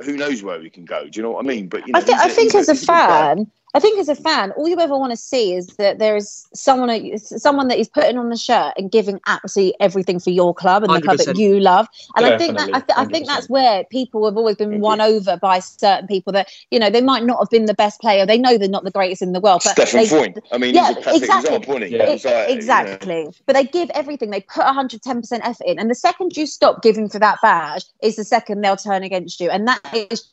[0.04, 1.04] Who knows where he can go?
[1.04, 1.68] Do you know what I mean?
[1.68, 4.50] But you know, I, th- I think as a fan, I think as a fan,
[4.52, 8.18] all you ever want to see is that there is someone, someone that is putting
[8.18, 10.96] on the shirt and giving absolutely everything for your club and 100%.
[10.96, 11.88] the club that you love.
[12.14, 15.00] And I think that I, th- I, think that's where people have always been won
[15.00, 18.26] over by certain people that you know they might not have been the best player.
[18.26, 19.62] They know they're not the greatest in the world.
[19.64, 20.42] But Stefan Freund.
[20.52, 21.16] I mean, yeah, exactly.
[21.16, 22.02] Example, yeah.
[22.04, 23.18] It, like, exactly.
[23.20, 23.32] You know.
[23.46, 24.30] But they give everything.
[24.30, 27.84] They put 110 percent effort in, and the second you stop giving for that badge
[28.02, 30.30] is the second they'll turn against you, and that is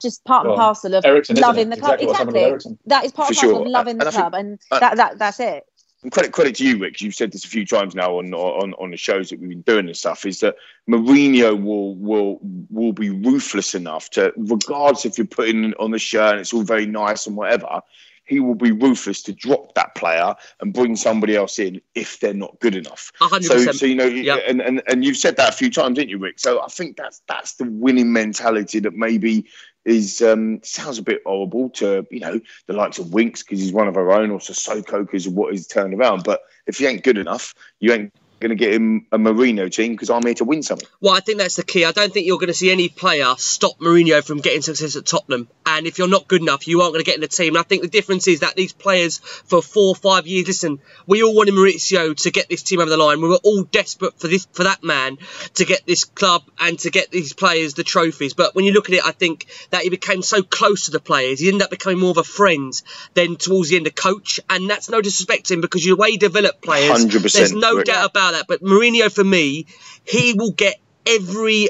[0.00, 2.00] just part well, and parcel of Eriksen, loving the club.
[2.00, 2.44] Exactly.
[2.44, 2.78] exactly.
[2.86, 5.64] That is part and parcel of loving the club, and uh, that, that that's it.
[6.02, 7.00] And credit credit to you, Rick.
[7.00, 9.62] You've said this a few times now on on on the shows that we've been
[9.62, 10.26] doing and stuff.
[10.26, 10.56] Is that
[10.88, 12.38] Mourinho will will
[12.70, 16.62] will be ruthless enough to, regardless if you're putting on the shirt and it's all
[16.62, 17.82] very nice and whatever
[18.26, 22.34] he will be ruthless to drop that player and bring somebody else in if they're
[22.34, 23.12] not good enough.
[23.20, 23.44] 100%.
[23.44, 24.40] So, so you know, yep.
[24.46, 26.38] and, and and you've said that a few times, didn't you, Rick?
[26.38, 29.46] So I think that's that's the winning mentality that maybe
[29.86, 33.72] is um, sounds a bit horrible to you know the likes of Winks because he's
[33.72, 36.24] one of our own, or Sissoko because of what he's turned around.
[36.24, 39.92] But if he ain't good enough, you ain't going to get him a Mourinho team
[39.92, 40.86] because I'm here to win something.
[41.00, 41.84] Well, I think that's the key.
[41.84, 45.06] I don't think you're going to see any player stop Mourinho from getting success at
[45.06, 45.48] Tottenham.
[45.64, 47.54] And if you're not good enough, you aren't going to get in the team.
[47.54, 50.80] And I think the difference is that these players for four or five years, listen,
[51.06, 53.20] we all wanted Mauricio to get this team over the line.
[53.20, 55.18] We were all desperate for this for that man
[55.54, 58.34] to get this club and to get these players the trophies.
[58.34, 61.00] But when you look at it, I think that he became so close to the
[61.00, 61.40] players.
[61.40, 62.72] He ended up becoming more of a friend
[63.14, 64.40] than towards the end a coach.
[64.50, 67.32] And that's no disrespect to him because the way he developed players, 100%.
[67.32, 68.46] there's no doubt about that.
[68.48, 69.66] But Mourinho, for me,
[70.04, 71.68] he will get every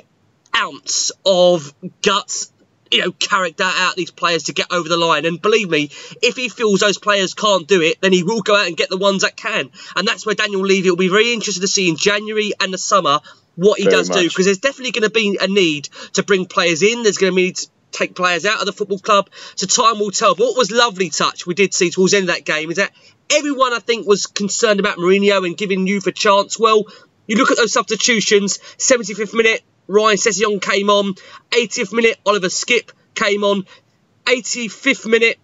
[0.55, 2.51] ounce of guts
[2.91, 5.25] you know, character out these players to get over the line.
[5.27, 5.91] And believe me,
[6.23, 8.89] if he feels those players can't do it, then he will go out and get
[8.89, 9.71] the ones that can.
[9.97, 12.79] And that's where Daniel Levy will be very interested to see in January and the
[12.79, 13.21] summer
[13.57, 14.19] what he very does much.
[14.19, 17.03] do, because there's definitely going to be a need to bring players in.
[17.03, 19.31] There's going to be to take players out of the football club.
[19.57, 20.35] So time will tell.
[20.35, 22.77] But what was lovely touch we did see towards the end of that game is
[22.77, 22.93] that
[23.31, 26.59] everyone I think was concerned about Mourinho and giving you for chance.
[26.59, 26.85] Well,
[27.27, 31.15] you look at those substitutions, 75th minute, Ryan Sessegnon came on.
[31.51, 33.67] 80th minute, Oliver Skipp came on.
[34.25, 35.39] 85th minute,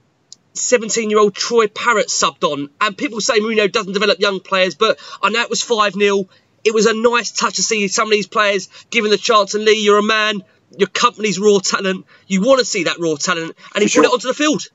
[0.55, 2.69] 17 year old Troy Parrott subbed on.
[2.81, 6.29] And people say Mourinho doesn't develop young players, but I know it was 5 0.
[6.65, 9.55] It was a nice touch to see some of these players given the chance.
[9.55, 10.43] And Lee, you're a man,
[10.77, 12.07] your company's raw talent.
[12.27, 14.03] You want to see that raw talent, and he sure.
[14.03, 14.69] put it onto the field.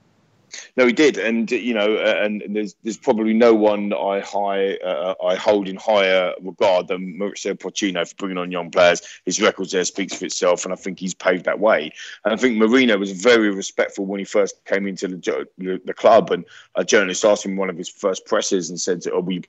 [0.76, 5.16] No, he did, and you know, and there's there's probably no one I high uh,
[5.24, 9.02] I hold in higher regard than Mauricio Pochettino for bringing on young players.
[9.26, 11.92] His records there speaks for itself, and I think he's paved that way.
[12.24, 16.32] And I think Mourinho was very respectful when he first came into the the, club,
[16.32, 16.46] and
[16.76, 19.44] a journalist asked him one of his first presses and said, "Oh, we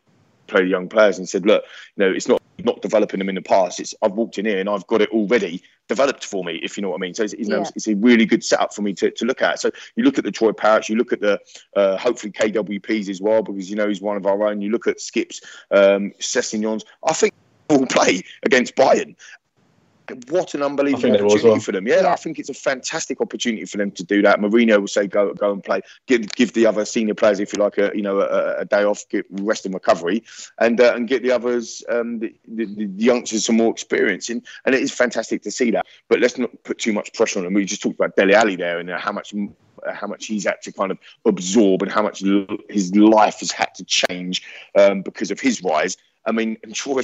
[0.46, 1.64] play young players?" And said, "Look,
[1.96, 3.81] you know, it's not not developing them in the past.
[3.81, 6.83] It's I've walked in here and I've got it already developed for me, if you
[6.83, 7.15] know what I mean.
[7.15, 7.71] So it's, you know, yeah.
[7.75, 9.61] it's a really good setup for me to, to look at.
[9.61, 11.41] So you look at the Troy Parrotts, you look at the
[11.77, 14.61] uh, hopefully KWPs as well, because you know he's one of our own.
[14.61, 15.41] You look at Skipps,
[15.71, 16.85] um, Sessegnons.
[17.05, 17.33] I think
[17.71, 19.15] will play against Bayern
[20.29, 21.61] what an unbelievable opportunity well.
[21.61, 21.87] for them.
[21.87, 24.41] Yeah, I think it's a fantastic opportunity for them to do that.
[24.41, 25.81] Mourinho will say, "Go, go and play.
[26.07, 28.85] Give, give the other senior players, if you like, a you know a, a day
[28.85, 30.23] off, get rest and recovery,
[30.59, 34.45] and uh, and get the others, um, the, the, the, youngsters, some more experience." And,
[34.65, 35.87] and it is fantastic to see that.
[36.09, 37.55] But let's not put too much pressure on them.
[37.55, 39.35] We just talked about Dele Alli there and uh, how much
[39.93, 42.23] how much he's had to kind of absorb and how much
[42.69, 44.43] his life has had to change
[44.77, 45.97] um, because of his rise.
[46.27, 47.03] I mean, and Troy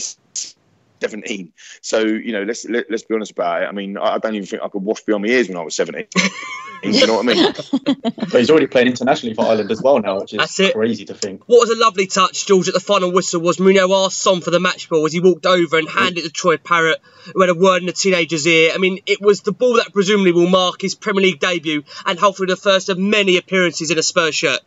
[1.05, 1.53] 17.
[1.83, 3.67] So you know, let's let, us let us be honest about it.
[3.67, 5.63] I mean, I, I, don't even think I could wash beyond my ears when I
[5.63, 6.07] was 17.
[6.83, 7.55] you know what I mean?
[8.17, 10.75] but he's already playing internationally for Ireland as well now, which is That's it.
[10.75, 11.43] crazy to think.
[11.47, 14.51] What was a lovely touch, George, at the final whistle was Mourinho asked Son for
[14.51, 17.01] the match ball as he walked over and handed it to Troy Parrott,
[17.35, 18.73] who had a word in the teenager's ear.
[18.75, 22.19] I mean, it was the ball that presumably will mark his Premier League debut and
[22.19, 24.61] hopefully the first of many appearances in a Spurs shirt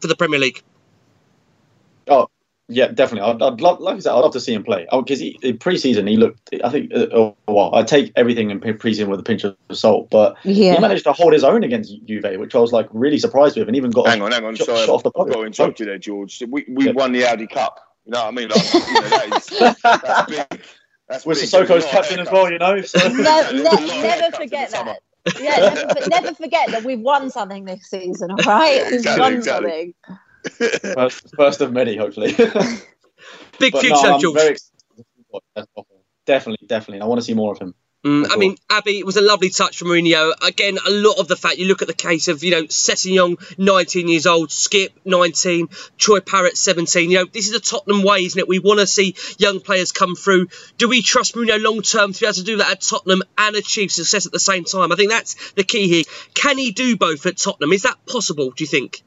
[0.00, 0.62] for the Premier League.
[2.06, 2.28] Oh,
[2.68, 3.30] yeah, definitely.
[3.30, 5.30] I'd, I'd love, like I said, I'd love to see him play Oh, because oh,
[5.42, 6.54] in pre-season he looked.
[6.64, 10.08] I think, uh, oh, well, I take everything in pre-season with a pinch of salt,
[10.10, 10.74] but yeah.
[10.74, 13.68] he managed to hold his own against Juve, which I was like really surprised with,
[13.68, 14.06] and even got.
[14.06, 14.54] Hang on, hang on.
[14.56, 16.42] Shot, sorry, shot off the I've got to interrupt you there, George.
[16.48, 16.92] We we yeah.
[16.92, 17.80] won the Audi Cup.
[18.06, 18.48] You know what I mean?
[18.48, 20.62] Like, you know, that is, that's big.
[21.08, 22.80] That's With Sissoko's captain as well, you know.
[22.80, 22.98] So.
[23.08, 25.00] Ne- ne- never forget that.
[25.38, 28.30] yeah, never, never, forget that we've won something this season.
[28.30, 29.70] All right, yeah, exactly, we've won exactly.
[29.70, 30.18] something.
[30.50, 32.32] First, first of many, hopefully.
[33.58, 34.58] Big but future, no, George.
[36.26, 37.00] Definitely, definitely.
[37.02, 37.74] I want to see more of him.
[38.04, 40.32] Mm, I mean, Abby, it was a lovely touch from Mourinho.
[40.46, 43.38] Again, a lot of the fact you look at the case of, you know, Sessegnon,
[43.56, 47.10] 19 years old, Skipp, 19, Troy Parrott, 17.
[47.10, 48.46] You know, this is a Tottenham way, isn't it?
[48.46, 50.48] We want to see young players come through.
[50.76, 53.56] Do we trust Mourinho long term to be able to do that at Tottenham and
[53.56, 54.92] achieve success at the same time?
[54.92, 56.04] I think that's the key here.
[56.34, 57.72] Can he do both at Tottenham?
[57.72, 59.02] Is that possible, do you think?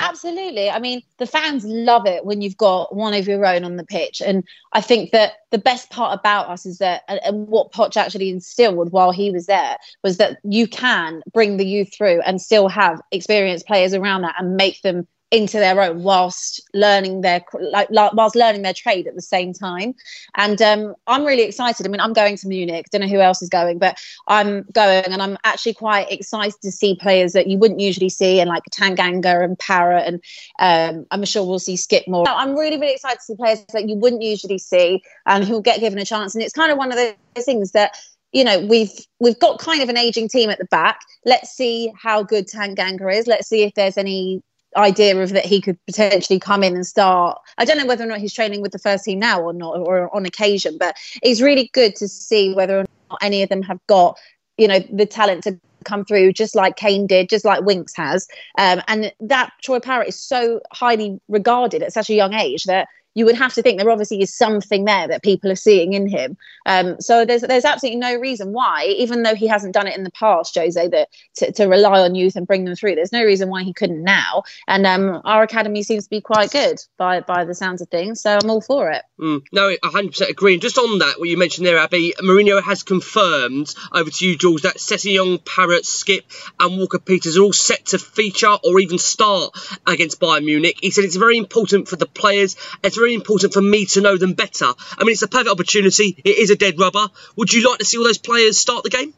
[0.00, 0.70] Absolutely.
[0.70, 3.84] I mean, the fans love it when you've got one of your own on the
[3.84, 4.22] pitch.
[4.24, 8.30] And I think that the best part about us is that, and what Poch actually
[8.30, 12.68] instilled while he was there, was that you can bring the youth through and still
[12.68, 17.88] have experienced players around that and make them into their own whilst learning their like
[17.90, 19.94] whilst learning their trade at the same time.
[20.36, 21.86] And um, i'm really excited.
[21.86, 22.86] I mean i'm going to munich.
[22.90, 26.70] Don't know who else is going but i'm going and i'm actually quite excited to
[26.70, 30.22] see players that you wouldn't usually see and like tanganga and parrott and
[30.58, 33.88] um, i'm sure we'll see skipp more i'm really really excited to see players that
[33.88, 36.34] you wouldn't usually see and who'll get given a chance.
[36.34, 37.96] And it's kind of one of those things that
[38.32, 41.00] you know we've we've got kind of an aging team at the back.
[41.24, 43.26] Let's see how good tanganga is.
[43.26, 44.42] Let's see if there's any
[44.76, 47.38] idea of that he could potentially come in and start.
[47.56, 49.78] I don't know whether or not he's training with the first team now or not,
[49.78, 53.62] or on occasion, but it's really good to see whether or not any of them
[53.62, 54.18] have got,
[54.56, 58.28] you know, the talent to come through, just like Kane did, just like Winks has.
[58.58, 62.88] Um, and that Troy Parrott is so highly regarded at such a young age that
[63.14, 66.06] you would have to think there obviously is something there that people are seeing in
[66.06, 66.36] him.
[66.66, 70.04] Um, so there's there's absolutely no reason why, even though he hasn't done it in
[70.04, 72.94] the past, Jose, that to, to rely on youth and bring them through.
[72.94, 74.42] There's no reason why he couldn't now.
[74.66, 78.20] And um, our academy seems to be quite good by by the sounds of things.
[78.20, 79.02] So I'm all for it.
[79.18, 80.52] Mm, no, 100% agree.
[80.52, 84.36] And just on that, what you mentioned there, Abby, Mourinho has confirmed over to you,
[84.36, 86.22] Jules, that Young, Parrott, Skipp,
[86.60, 89.56] and Walker Peters are all set to feature or even start
[89.86, 90.78] against Bayern Munich.
[90.80, 92.56] He said it's very important for the players.
[92.82, 94.66] It's very important for me to know them better.
[94.66, 96.16] I mean, it's a perfect opportunity.
[96.24, 97.08] It is a dead rubber.
[97.36, 99.14] Would you like to see all those players start the game?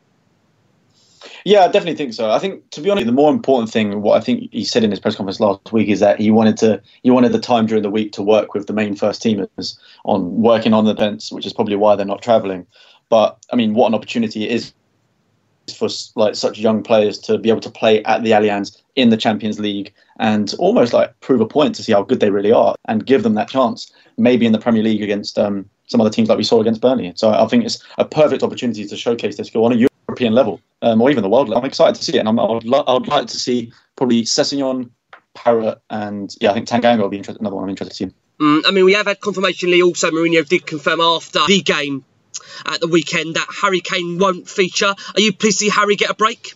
[1.44, 2.30] Yeah, I definitely think so.
[2.30, 4.90] I think, to be honest, the more important thing, what I think he said in
[4.90, 7.82] his press conference last week, is that he wanted to he wanted the time during
[7.82, 11.46] the week to work with the main first teamers on working on the events, which
[11.46, 12.66] is probably why they're not travelling.
[13.08, 14.72] But I mean, what an opportunity it is
[15.74, 19.16] for like such young players to be able to play at the Allianz in the
[19.16, 22.76] Champions League and almost like prove a point to see how good they really are
[22.86, 23.90] and give them that chance.
[24.18, 27.12] Maybe in the Premier League against um, some other teams like we saw against Burnley.
[27.16, 30.60] So I think it's a perfect opportunity to showcase their skill on a European level
[30.82, 31.62] um, or even the world level.
[31.62, 33.72] I'm excited to see it, and I'm, I, would lo- I would like to see
[33.96, 34.90] probably Sessegnon,
[35.34, 38.16] Parrott, and yeah, I think Tanganga will be another one I'm interested to see.
[38.44, 39.70] Mm, I mean, we have had confirmation.
[39.70, 42.04] Lee also Mourinho did confirm after the game
[42.66, 44.94] at the weekend that Harry Kane won't feature.
[45.14, 46.54] Are you pleased to see Harry get a break?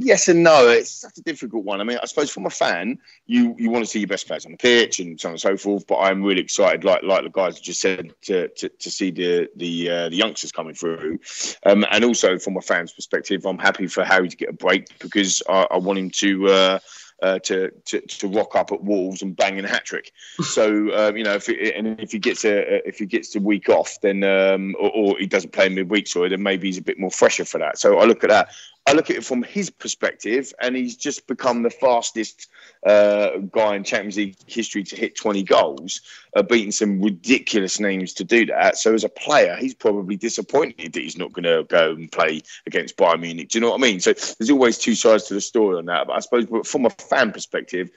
[0.00, 0.68] Yes and no.
[0.68, 1.80] It's such a difficult one.
[1.80, 4.46] I mean, I suppose from a fan, you you want to see your best players
[4.46, 5.86] on the pitch and so on and so forth.
[5.86, 9.48] But I'm really excited, like like the guys just said, to to, to see the
[9.56, 11.18] the uh, the youngsters coming through.
[11.66, 14.98] Um, and also from a fan's perspective, I'm happy for Harry to get a break
[15.00, 16.48] because I, I want him to.
[16.48, 16.78] Uh,
[17.20, 20.12] uh, to, to to rock up at Wolves and bang in a hat trick.
[20.44, 23.40] So um, you know, if it, and if he gets a if he gets a
[23.40, 26.82] week off, then um, or, or, he doesn't play midweek, sorry, then maybe he's a
[26.82, 27.78] bit more fresher for that.
[27.78, 28.50] So I look at that.
[28.88, 32.48] I look at it from his perspective, and he's just become the fastest
[32.86, 36.00] uh, guy in Champions League history to hit 20 goals,
[36.34, 38.78] uh, beating some ridiculous names to do that.
[38.78, 42.40] So, as a player, he's probably disappointed that he's not going to go and play
[42.66, 43.50] against Bayern Munich.
[43.50, 44.00] Do you know what I mean?
[44.00, 46.06] So, there's always two sides to the story on that.
[46.06, 47.90] But I suppose but from a fan perspective,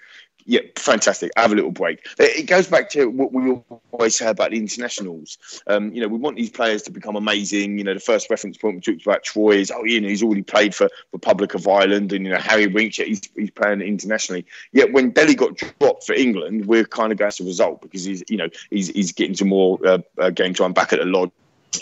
[0.46, 1.32] yeah, fantastic.
[1.36, 2.06] Have a little break.
[2.20, 3.60] It goes back to what we
[3.92, 5.38] always say about the internationals.
[5.68, 7.78] Um, you know, we want these players to become amazing.
[7.78, 10.24] You know, the first reference point we talked about Troy is, oh, you know, he's
[10.24, 14.46] already played for Republic of Ireland, and you know Harry Winks, he's, he's playing internationally.
[14.72, 18.24] Yet when Dele got dropped for England, we're kind of going a result because he's,
[18.30, 21.32] you know, he's he's getting some more uh, uh, game time back at the lodge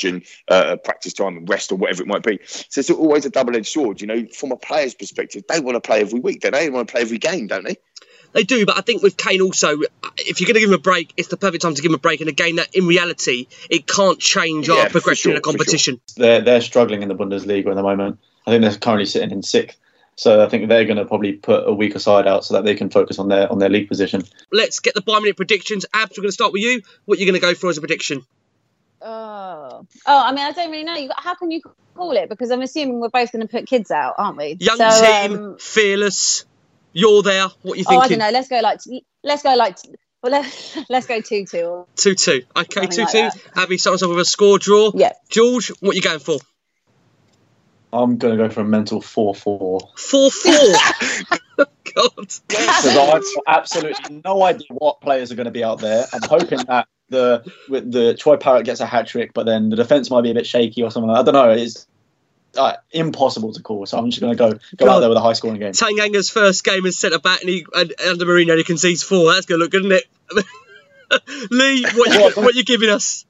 [0.03, 2.40] and uh, practice time and rest or whatever it might be.
[2.45, 4.02] So it's always a double edged sword.
[4.02, 6.65] You know, from a player's perspective, they want to play every week, don't they?
[6.65, 7.77] They want to play every game, don't they?
[8.31, 9.80] They do, but I think with Kane also,
[10.18, 11.95] if you're going to give him a break, it's the perfect time to give him
[11.95, 12.22] a break.
[12.22, 15.95] And again, that in reality, it can't change yeah, our progression sure, in a competition.
[15.95, 16.26] Sure.
[16.26, 18.19] They're they're struggling in the Bundesliga at the moment.
[18.45, 19.77] I think they're currently sitting in sixth.
[20.15, 22.76] So I think they're going to probably put a weaker side out so that they
[22.76, 24.23] can focus on their on their league position.
[24.51, 25.85] Let's get the Bayern Munich predictions.
[25.93, 26.81] Abs, we're going to start with you.
[27.06, 28.26] What are you going to go for as a prediction?
[29.01, 30.23] Oh, oh!
[30.26, 31.14] I mean, I don't really know.
[31.15, 31.61] How can you
[31.95, 32.27] call it?
[32.27, 34.57] Because I'm assuming we're both going to put kids out, aren't we?
[34.60, 36.45] Young so, team, um, fearless.
[36.94, 37.48] You're there.
[37.61, 37.98] What are you thinking?
[37.98, 38.30] Oh, I don't know.
[38.32, 38.80] Let's go like
[39.24, 39.78] let's go like
[40.24, 41.86] well let's let's go two two.
[41.95, 42.44] Two two.
[42.56, 43.18] Okay, two like two.
[43.20, 43.38] That.
[43.56, 44.91] Abby starts off with a score draw.
[44.95, 45.14] Yeah.
[45.30, 46.40] George, what are you going for?
[47.91, 49.80] I'm going to go for a mental 4 4.
[49.98, 50.52] 4 4?
[51.95, 52.11] God.
[52.16, 56.06] Because I have absolutely no idea what players are going to be out there.
[56.14, 60.11] I'm hoping that the the Troy Parrott gets a hat trick, but then the defense
[60.11, 61.10] might be a bit shaky or something.
[61.10, 61.49] I don't know.
[61.49, 61.88] It's
[62.58, 63.86] uh, impossible to call.
[63.86, 64.90] So I'm just going to go go God.
[64.90, 65.74] out there with a high scoring game.
[65.74, 69.34] Tanganga's first game as centre back, and he and under Mourinho he concedes four.
[69.34, 70.46] That's going to look good, isn't it?
[71.52, 73.26] Lee, what you, what you giving us?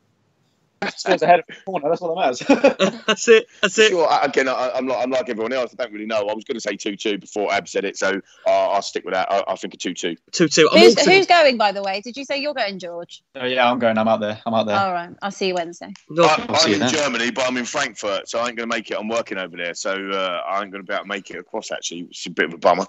[0.95, 1.89] Spurs ahead of the corner.
[1.89, 3.05] That's what I'm at.
[3.05, 3.47] that's it.
[3.61, 3.89] That's it.
[3.89, 4.07] Sure.
[4.21, 5.73] Again, I, am like I'm like everyone else.
[5.77, 6.27] I don't really know.
[6.27, 9.05] I was going to say two two before Ab said it, so uh, I'll stick
[9.05, 9.31] with that.
[9.31, 10.15] I, I think a two two.
[10.31, 10.69] Two two.
[10.71, 11.11] Who's, also...
[11.11, 11.57] who's, going?
[11.57, 13.23] By the way, did you say you're going, George?
[13.39, 13.97] Uh, yeah, I'm going.
[13.97, 14.39] I'm out there.
[14.45, 14.77] I'm out there.
[14.77, 15.09] All right.
[15.21, 15.93] I'll see you Wednesday.
[16.09, 18.89] No, I, am in Germany, but I'm in Frankfurt, so I ain't going to make
[18.91, 18.97] it.
[18.99, 21.37] I'm working over there, so uh, I ain't going to be able to make it
[21.37, 21.71] across.
[21.71, 22.85] Actually, it's a bit of a bummer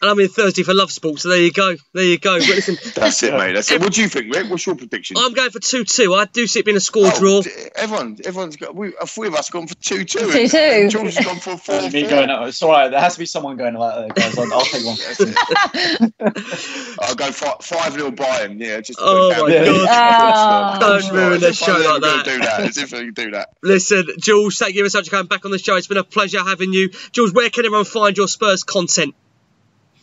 [0.00, 1.18] and I'm in Thursday for Love Sport.
[1.18, 1.74] So there you go.
[1.92, 2.38] There you go.
[2.38, 3.54] But listen, that's it, mate.
[3.54, 3.80] That's it.
[3.80, 4.50] What do you think, Rick?
[4.50, 5.16] What's your prediction?
[5.18, 6.14] I'm going for two two.
[6.14, 7.42] I do see it being a score oh, draw.
[7.74, 8.74] Everyone, everyone's got.
[8.74, 10.30] We, three of us have gone for two two.
[10.30, 10.88] Two two.
[10.88, 11.90] George has gone for four.
[11.90, 12.46] me going out.
[12.46, 12.88] It's all right.
[12.88, 14.38] There has to be someone going out there, guys.
[14.38, 16.12] I'll, I'll take one.
[17.00, 18.60] I'll go five, five little Bayern.
[18.60, 18.98] Yeah, just.
[19.02, 19.88] Oh my god!
[19.98, 21.00] Uh, oh.
[21.00, 22.24] Don't ruin the show like that.
[22.24, 22.60] Do that.
[22.60, 23.50] As if you do that.
[23.62, 25.76] Listen, Jules, thank you very much for coming back on the show.
[25.76, 27.32] It's been a pleasure having you, Jules.
[27.32, 29.14] Where can everyone find your Spurs content?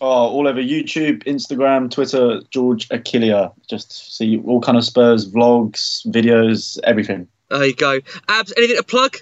[0.01, 3.53] Oh, all over YouTube, Instagram, Twitter, George Achillia.
[3.67, 7.27] Just see all kind of Spurs vlogs, videos, everything.
[7.49, 7.99] There you go.
[8.27, 9.17] Abs, anything to plug?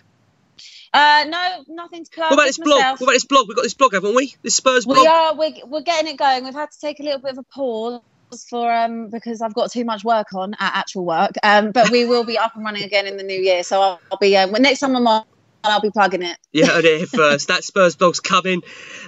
[0.93, 2.31] Uh, no, nothing to plug.
[2.31, 2.79] What about this blog?
[2.79, 3.47] What about this blog?
[3.47, 4.35] We've got this blog, haven't we?
[4.43, 4.99] This Spurs blog.
[4.99, 5.35] We are.
[5.35, 6.43] We're, we're getting it going.
[6.43, 8.01] We've had to take a little bit of a pause
[8.49, 11.31] for um because I've got too much work on at actual work.
[11.43, 13.63] Um, but we will be up and running again in the new year.
[13.63, 15.25] So I'll, I'll be um, next time I'm on,
[15.63, 16.37] I'll be plugging it.
[16.51, 17.47] Yeah, heard it here first.
[17.49, 18.61] that Spurs blog's coming.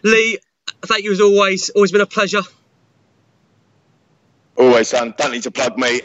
[0.04, 0.40] Lee,
[0.86, 1.70] thank you as always.
[1.70, 2.42] Always been a pleasure.
[4.58, 5.14] Always, son.
[5.18, 6.02] Don't need to plug me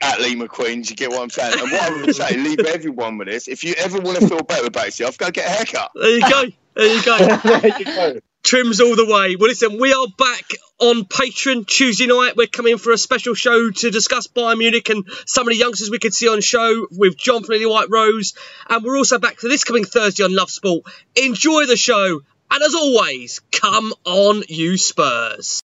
[0.00, 0.88] at Lee McQueen.
[0.88, 1.58] You get what I'm saying?
[1.58, 3.48] And what I would say, leave everyone with this.
[3.48, 5.92] If you ever want to feel better about yourself, go get a haircut.
[5.94, 6.44] There you go.
[6.74, 7.18] There you go.
[7.44, 8.20] there you go.
[8.42, 9.36] Trims all the way.
[9.36, 10.44] Well, listen, we are back
[10.78, 12.36] on Patreon Tuesday night.
[12.36, 15.88] We're coming for a special show to discuss Bayern Munich and some of the youngsters
[15.88, 18.34] we could see on show with John from the White Rose.
[18.68, 20.84] And we're also back for this coming Thursday on Love Sport.
[21.16, 22.20] Enjoy the show
[22.54, 25.60] and as always, come on, you Spurs.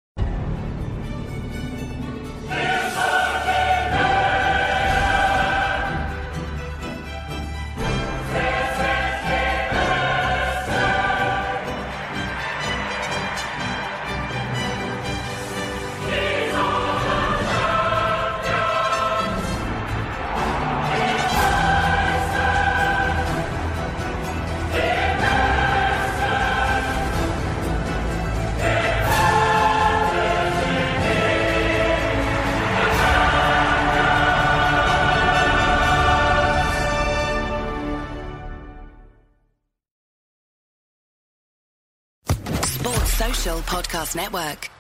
[43.45, 44.74] Podcast Network.